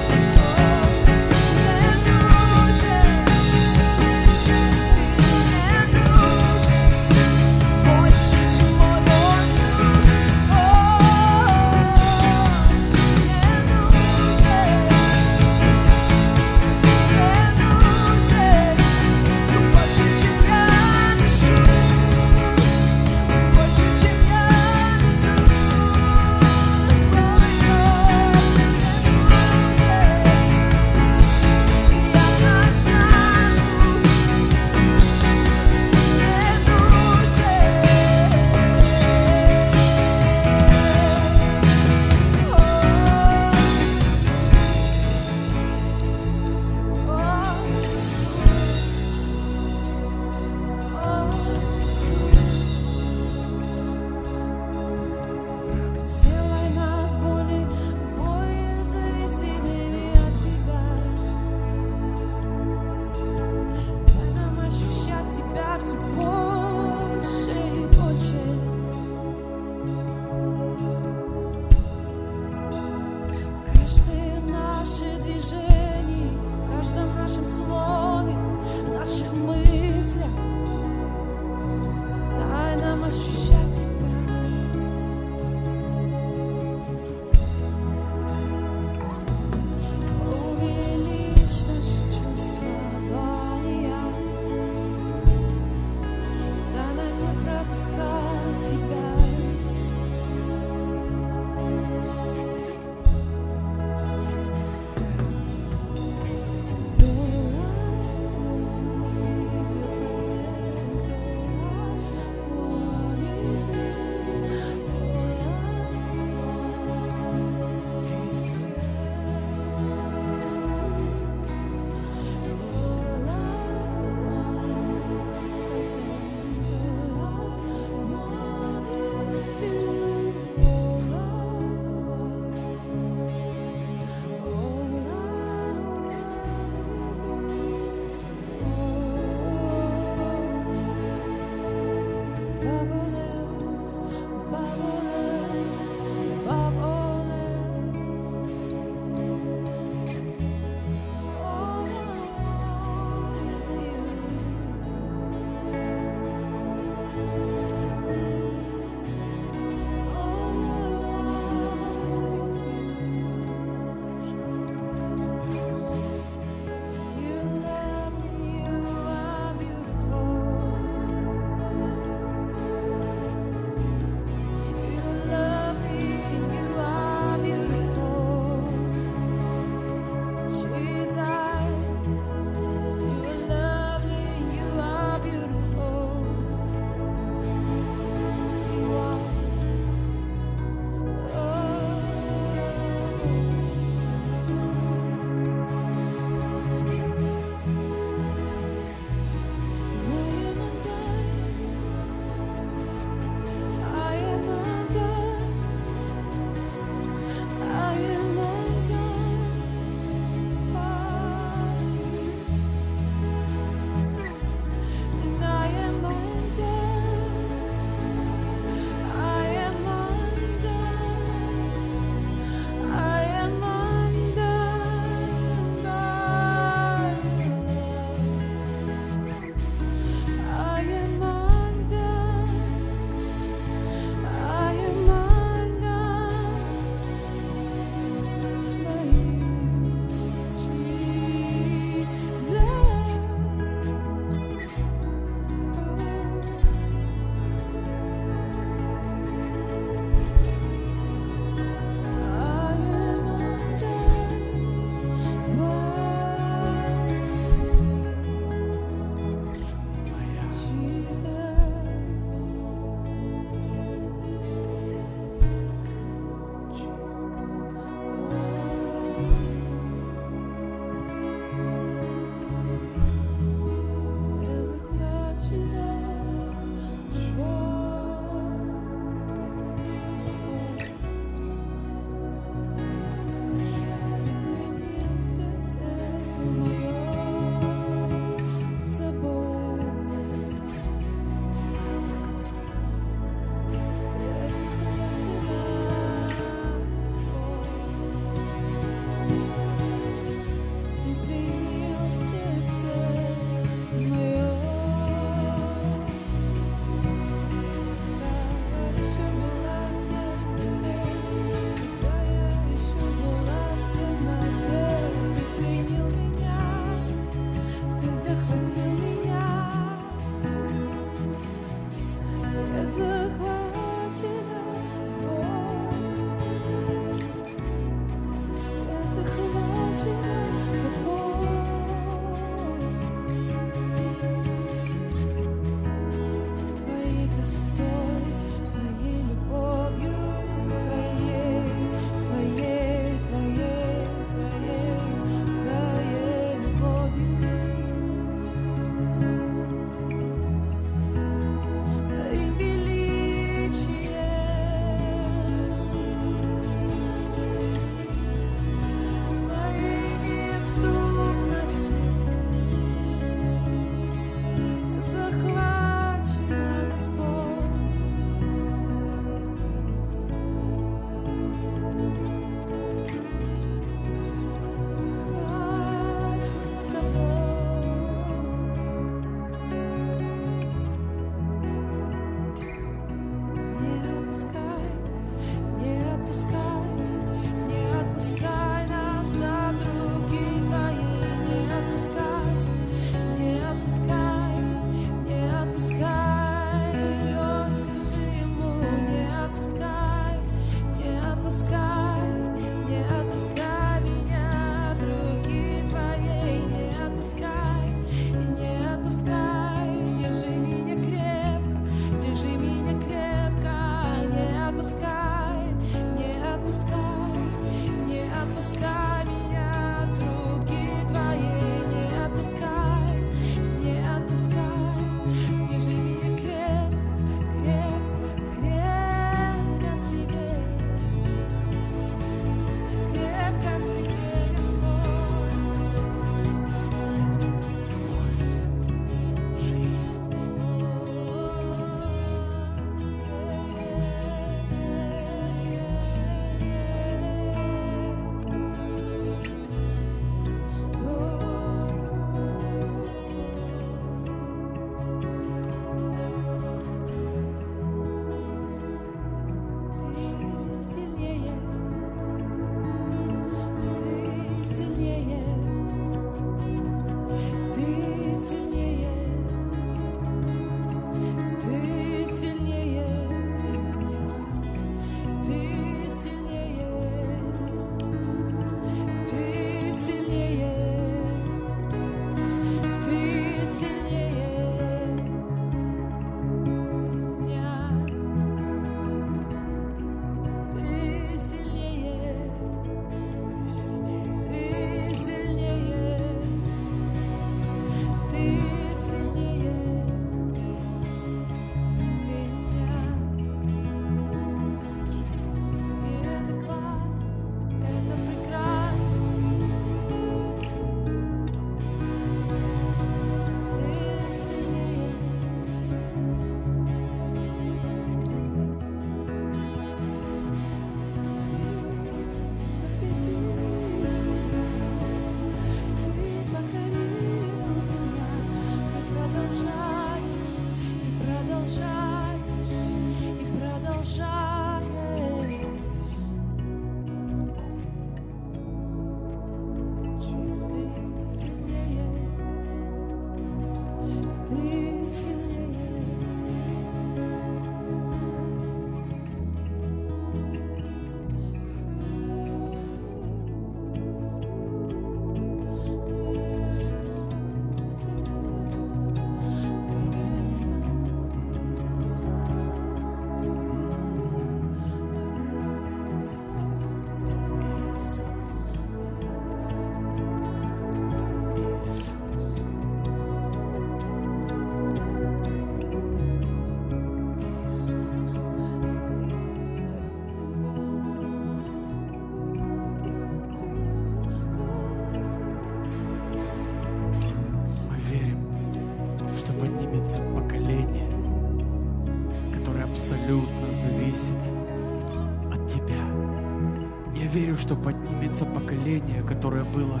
верю, 597.28 597.56
что 597.56 597.76
поднимется 597.76 598.44
поколение, 598.44 599.22
которое 599.22 599.64
было 599.64 600.00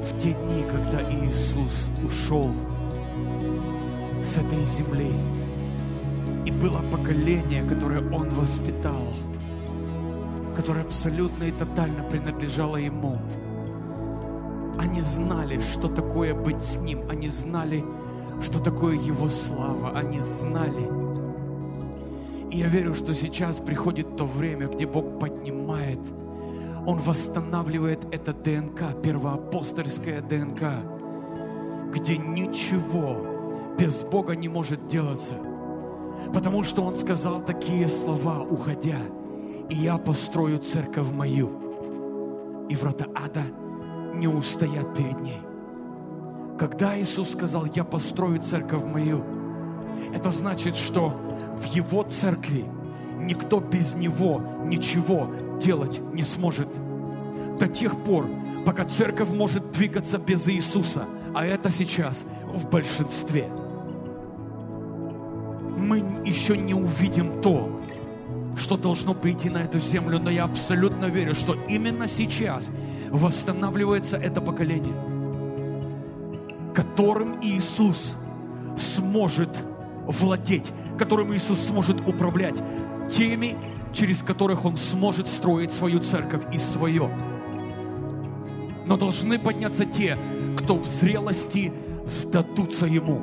в 0.00 0.18
те 0.18 0.32
дни, 0.32 0.64
когда 0.70 1.02
Иисус 1.12 1.90
ушел 2.04 2.50
с 4.22 4.36
этой 4.36 4.62
земли. 4.62 5.12
И 6.46 6.50
было 6.50 6.80
поколение, 6.90 7.62
которое 7.64 8.00
Он 8.10 8.30
воспитал, 8.30 9.12
которое 10.56 10.84
абсолютно 10.84 11.44
и 11.44 11.52
тотально 11.52 12.02
принадлежало 12.04 12.76
Ему. 12.76 13.18
Они 14.78 15.02
знали, 15.02 15.60
что 15.60 15.88
такое 15.88 16.34
быть 16.34 16.62
с 16.62 16.76
Ним. 16.76 17.02
Они 17.10 17.28
знали, 17.28 17.84
что 18.40 18.58
такое 18.58 18.96
Его 18.96 19.28
слава. 19.28 19.90
Они 19.90 20.18
знали, 20.18 20.99
и 22.50 22.58
я 22.58 22.66
верю, 22.66 22.94
что 22.94 23.14
сейчас 23.14 23.60
приходит 23.60 24.16
то 24.16 24.24
время, 24.24 24.66
где 24.66 24.86
Бог 24.86 25.20
поднимает, 25.20 26.00
Он 26.86 26.98
восстанавливает 26.98 28.00
это 28.10 28.32
ДНК, 28.32 29.00
первоапостольское 29.02 30.20
ДНК, 30.20 30.62
где 31.92 32.16
ничего 32.16 33.16
без 33.78 34.02
Бога 34.02 34.34
не 34.34 34.48
может 34.48 34.86
делаться. 34.88 35.36
Потому 36.34 36.64
что 36.64 36.82
Он 36.82 36.96
сказал 36.96 37.40
такие 37.44 37.88
слова, 37.88 38.40
уходя, 38.42 38.98
«И 39.68 39.74
я 39.76 39.96
построю 39.98 40.58
церковь 40.58 41.10
мою, 41.12 41.50
и 42.68 42.74
врата 42.74 43.06
ада 43.14 43.44
не 44.14 44.26
устоят 44.26 44.92
перед 44.96 45.20
ней». 45.20 45.40
Когда 46.58 47.00
Иисус 47.00 47.30
сказал, 47.30 47.64
«Я 47.66 47.84
построю 47.84 48.42
церковь 48.42 48.84
мою», 48.84 49.22
это 50.12 50.30
значит, 50.30 50.74
что 50.74 51.14
в 51.58 51.64
Его 51.64 52.02
церкви 52.04 52.64
никто 53.18 53.60
без 53.60 53.94
Него 53.94 54.42
ничего 54.64 55.30
делать 55.60 56.00
не 56.12 56.22
сможет. 56.22 56.68
До 57.58 57.68
тех 57.68 57.96
пор, 58.04 58.26
пока 58.64 58.84
церковь 58.84 59.30
может 59.30 59.72
двигаться 59.72 60.18
без 60.18 60.48
Иисуса, 60.48 61.06
а 61.34 61.44
это 61.44 61.70
сейчас 61.70 62.24
в 62.52 62.68
большинстве. 62.68 63.48
Мы 65.76 66.02
еще 66.24 66.56
не 66.56 66.74
увидим 66.74 67.40
то, 67.42 67.80
что 68.56 68.76
должно 68.76 69.14
прийти 69.14 69.48
на 69.48 69.58
эту 69.58 69.78
землю, 69.78 70.18
но 70.18 70.30
я 70.30 70.44
абсолютно 70.44 71.06
верю, 71.06 71.34
что 71.34 71.54
именно 71.68 72.06
сейчас 72.06 72.70
восстанавливается 73.10 74.16
это 74.16 74.40
поколение, 74.40 74.94
которым 76.74 77.40
Иисус 77.42 78.16
сможет 78.76 79.64
владеть, 80.06 80.72
которым 80.98 81.34
Иисус 81.34 81.58
сможет 81.60 82.06
управлять, 82.06 82.62
теми, 83.08 83.56
через 83.92 84.22
которых 84.22 84.64
Он 84.64 84.76
сможет 84.76 85.28
строить 85.28 85.72
свою 85.72 86.00
церковь 86.00 86.42
и 86.52 86.58
свое. 86.58 87.10
Но 88.86 88.96
должны 88.96 89.38
подняться 89.38 89.84
те, 89.84 90.16
кто 90.56 90.76
в 90.76 90.86
зрелости 90.86 91.72
сдадутся 92.04 92.86
Ему. 92.86 93.22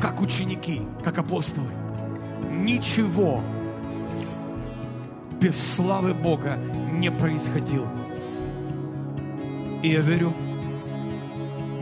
Как 0.00 0.20
ученики, 0.20 0.82
как 1.02 1.18
апостолы. 1.18 1.68
Ничего 2.50 3.42
без 5.40 5.56
славы 5.74 6.14
Бога 6.14 6.56
не 6.92 7.10
происходило. 7.10 7.88
И 9.82 9.90
я 9.90 10.00
верю, 10.00 10.32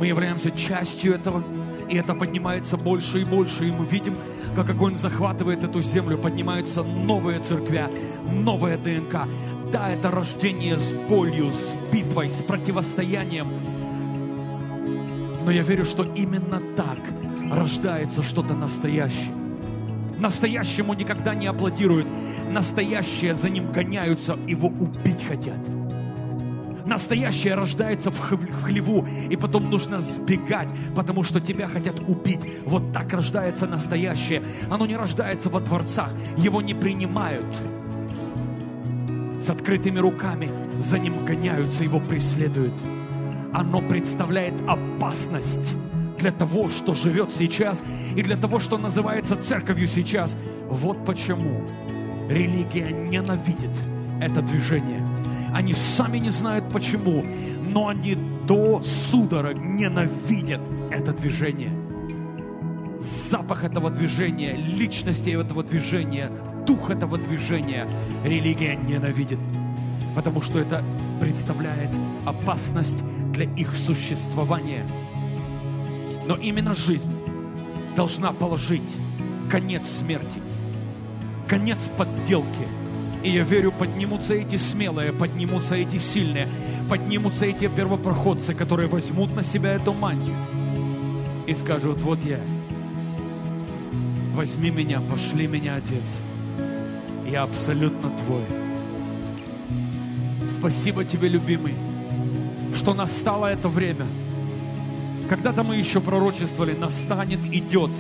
мы 0.01 0.09
являемся 0.09 0.51
частью 0.51 1.15
этого, 1.15 1.45
и 1.89 1.97
это 1.97 2.15
поднимается 2.15 2.77
больше 2.77 3.21
и 3.21 3.25
больше, 3.25 3.69
и 3.69 3.71
мы 3.71 3.87
видим, 3.87 4.17
как 4.57 4.71
огонь 4.71 4.97
захватывает 4.97 5.65
эту 5.65 5.81
землю, 5.81 6.19
поднимаются 6.19 6.83
новые 6.83 7.41
церквя, 7.41 7.91
новая 8.31 8.79
ДНК. 8.79 9.27
Да, 9.73 9.91
это 9.91 10.11
рождение 10.11 10.79
с 10.79 10.93
болью, 11.09 11.51
с 11.51 11.75
битвой, 11.93 12.29
с 12.29 12.43
противостоянием. 12.43 13.49
Но 15.45 15.51
я 15.51 15.63
верю, 15.63 15.85
что 15.85 16.05
именно 16.05 16.61
так 16.77 16.99
рождается 17.51 18.23
что-то 18.23 18.55
настоящее. 18.55 19.33
Настоящему 20.19 20.95
никогда 20.95 21.35
не 21.35 21.47
аплодируют. 21.47 22.07
Настоящее 22.49 23.35
за 23.35 23.49
ним 23.49 23.73
гоняются, 23.73 24.39
его 24.47 24.69
убить 24.69 25.25
хотят. 25.27 25.59
Настоящее 26.87 27.55
рождается 27.55 28.11
в 28.11 28.19
хлеву, 28.19 29.07
и 29.31 29.37
потом 29.37 29.71
нужно 29.71 30.01
сбегать, 30.01 30.69
потому 30.95 31.23
что 31.23 31.41
тебя 31.41 31.69
хотят 31.69 32.01
убить. 32.01 32.41
Вот 32.65 32.93
так 32.93 33.13
рождается 33.13 33.67
настоящее. 33.67 34.43
Оно 34.71 34.87
не 34.87 34.97
рождается 34.97 35.49
во 35.49 35.61
дворцах, 35.61 36.11
его 36.37 36.61
не 36.61 36.75
принимают. 36.75 37.47
С 39.41 39.51
открытыми 39.51 39.99
руками 39.99 40.51
за 40.79 40.99
ним 40.99 41.25
гоняются, 41.25 41.85
его 41.85 42.01
преследуют. 42.01 42.75
Оно 43.53 43.81
представляет 43.81 44.55
опасность 44.67 45.75
для 46.19 46.31
того, 46.33 46.69
что 46.69 46.95
живет 46.95 47.33
сейчас, 47.33 47.83
и 48.17 48.23
для 48.23 48.37
того, 48.37 48.61
что 48.61 48.79
называется 48.79 49.37
церковью 49.37 49.89
сейчас. 49.89 50.37
Вот 50.69 51.05
почему 51.05 51.69
религия 52.29 52.91
ненавидит 52.91 53.77
это 54.21 54.41
движение. 54.43 55.12
Они 55.53 55.75
сами 55.75 56.19
не 56.19 56.31
знают 56.31 56.71
почему, 56.73 57.25
но 57.69 57.89
они 57.89 58.17
до 58.47 58.81
судорог 58.83 59.57
ненавидят 59.59 60.61
это 60.91 61.13
движение. 61.13 61.73
Запах 63.01 63.65
этого 63.65 63.91
движения, 63.91 64.55
личности 64.55 65.31
этого 65.31 65.63
движения, 65.63 66.31
дух 66.67 66.91
этого 66.91 67.19
движения 67.19 67.87
религия 68.25 68.77
ненавидит. 68.77 69.39
Потому 70.15 70.43
что 70.43 70.59
это 70.59 70.85
представляет 71.21 71.91
опасность 72.27 73.03
для 73.33 73.45
их 73.55 73.75
существования. 73.75 74.87
Но 76.27 76.37
именно 76.37 76.75
жизнь 76.75 77.13
должна 77.97 78.33
положить 78.33 78.91
конец 79.51 79.89
смерти, 79.89 80.41
конец 81.49 81.91
подделки. 81.97 82.67
И 83.23 83.31
я 83.31 83.43
верю, 83.43 83.73
поднимутся 83.73 84.35
эти 84.35 84.57
смелые, 84.57 85.13
поднимутся 85.13 85.77
эти 85.77 85.99
сильные, 85.99 86.49
поднимутся 86.89 87.47
эти 87.47 87.69
первопроходцы, 87.69 88.55
которые 88.55 88.89
возьмут 88.89 89.35
на 89.37 89.43
себя 89.43 89.73
эту 89.75 89.93
мантию 89.93 90.37
и 91.47 91.55
скажут, 91.55 92.01
вот 92.03 92.19
я, 92.25 92.41
возьми 94.35 94.71
меня, 94.71 95.01
пошли 95.01 95.47
меня, 95.47 95.77
Отец, 95.77 96.21
я 97.27 97.43
абсолютно 97.43 98.11
Твой. 98.11 98.45
Спасибо 100.49 101.05
Тебе, 101.05 101.29
любимый, 101.29 101.75
что 102.75 102.95
настало 102.95 103.47
это 103.47 103.69
время. 103.69 104.07
Когда-то 105.29 105.63
мы 105.63 105.77
еще 105.77 106.01
пророчествовали, 106.01 106.75
настанет, 106.75 107.41
идет. 107.47 107.91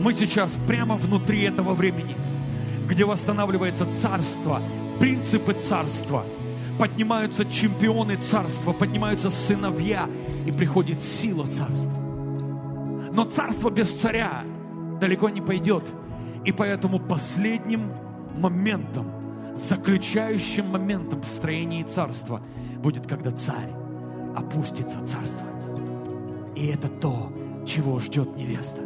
Мы 0.00 0.12
сейчас 0.12 0.56
прямо 0.66 0.96
внутри 0.96 1.42
этого 1.42 1.74
времени, 1.74 2.16
где 2.88 3.04
восстанавливается 3.04 3.86
царство, 4.00 4.60
принципы 4.98 5.54
царства. 5.54 6.24
Поднимаются 6.78 7.44
чемпионы 7.44 8.16
царства, 8.16 8.72
поднимаются 8.72 9.28
сыновья, 9.30 10.08
и 10.46 10.52
приходит 10.52 11.02
сила 11.02 11.46
царства. 11.46 11.92
Но 13.12 13.24
царство 13.24 13.70
без 13.70 13.92
царя 13.92 14.42
далеко 15.00 15.28
не 15.28 15.40
пойдет. 15.40 15.84
И 16.44 16.52
поэтому 16.52 16.98
последним 16.98 17.92
моментом, 18.34 19.10
заключающим 19.54 20.68
моментом 20.70 21.20
в 21.20 21.26
строении 21.26 21.82
царства 21.82 22.40
будет, 22.76 23.06
когда 23.06 23.30
царь 23.32 23.72
опустится 24.34 24.98
царствовать. 25.06 26.56
И 26.56 26.66
это 26.68 26.88
то, 26.88 27.32
чего 27.66 27.98
ждет 27.98 28.36
невеста, 28.36 28.80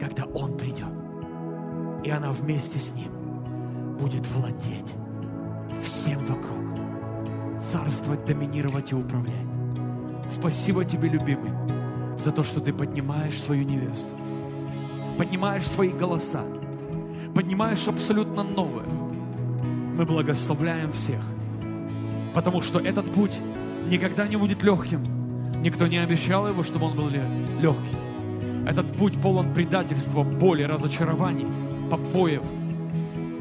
когда 0.00 0.24
он 0.24 0.56
придет. 0.56 0.99
И 2.04 2.10
она 2.10 2.32
вместе 2.32 2.78
с 2.78 2.92
ним 2.94 3.10
будет 3.98 4.26
владеть 4.28 4.94
всем 5.82 6.18
вокруг, 6.24 6.58
царствовать, 7.62 8.24
доминировать 8.24 8.92
и 8.92 8.94
управлять. 8.94 9.46
Спасибо 10.30 10.84
тебе, 10.84 11.08
любимый, 11.08 11.52
за 12.18 12.32
то, 12.32 12.42
что 12.42 12.60
ты 12.60 12.72
поднимаешь 12.72 13.38
свою 13.38 13.64
невесту, 13.64 14.14
поднимаешь 15.18 15.66
свои 15.66 15.90
голоса, 15.90 16.44
поднимаешь 17.34 17.86
абсолютно 17.88 18.42
новое. 18.42 18.86
Мы 19.96 20.06
благословляем 20.06 20.92
всех, 20.92 21.22
потому 22.34 22.62
что 22.62 22.78
этот 22.78 23.10
путь 23.12 23.36
никогда 23.90 24.26
не 24.26 24.36
будет 24.36 24.62
легким. 24.62 25.60
Никто 25.62 25.86
не 25.86 25.98
обещал 25.98 26.48
его, 26.48 26.62
чтобы 26.62 26.86
он 26.86 26.96
был 26.96 27.08
легкий. 27.08 27.96
Этот 28.66 28.90
путь 28.96 29.20
полон 29.20 29.52
предательства, 29.52 30.22
боли, 30.22 30.62
разочарований, 30.62 31.46
побоев. 31.90 32.42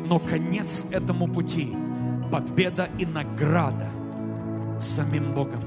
Но 0.08 0.20
конец 0.20 0.86
этому 0.92 1.28
пути– 1.28 1.76
победа 2.32 2.90
и 2.98 3.06
награда 3.06 3.90
самим 4.80 5.34
Богом. 5.34 5.62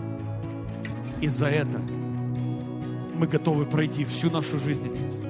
И 1.21 1.29
за 1.29 1.47
это 1.47 1.79
мы 3.15 3.27
готовы 3.27 3.67
пройти 3.67 4.05
всю 4.05 4.31
нашу 4.31 4.59
жизнь, 4.59 4.89
Отец. 4.89 5.21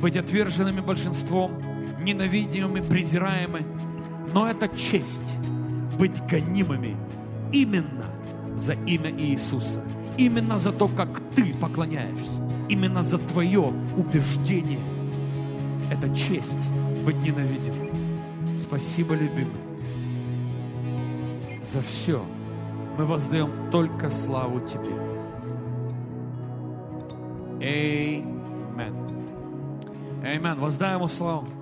Быть 0.00 0.16
отверженными 0.16 0.80
большинством, 0.80 1.62
ненавидимыми, 2.00 2.80
презираемыми. 2.80 3.66
Но 4.32 4.48
это 4.48 4.68
честь 4.68 5.36
быть 5.98 6.22
гонимыми 6.26 6.96
именно 7.52 8.06
за 8.54 8.74
имя 8.74 9.10
Иисуса. 9.10 9.82
Именно 10.16 10.56
за 10.56 10.72
то, 10.72 10.88
как 10.88 11.20
ты 11.34 11.54
поклоняешься. 11.54 12.40
Именно 12.68 13.02
за 13.02 13.18
твое 13.18 13.72
убеждение. 13.96 14.80
Это 15.90 16.14
честь 16.14 16.68
быть 17.08 17.16
ненавидимым. 17.22 18.58
Спасибо, 18.58 19.14
любимый. 19.14 19.62
За 21.62 21.80
все 21.80 22.22
мы 22.98 23.06
воздаем 23.06 23.70
только 23.70 24.10
славу 24.10 24.60
Тебе. 24.60 24.92
Amen. 27.60 28.94
Amen. 30.22 30.58
Воздаем 30.60 31.08
славу. 31.08 31.57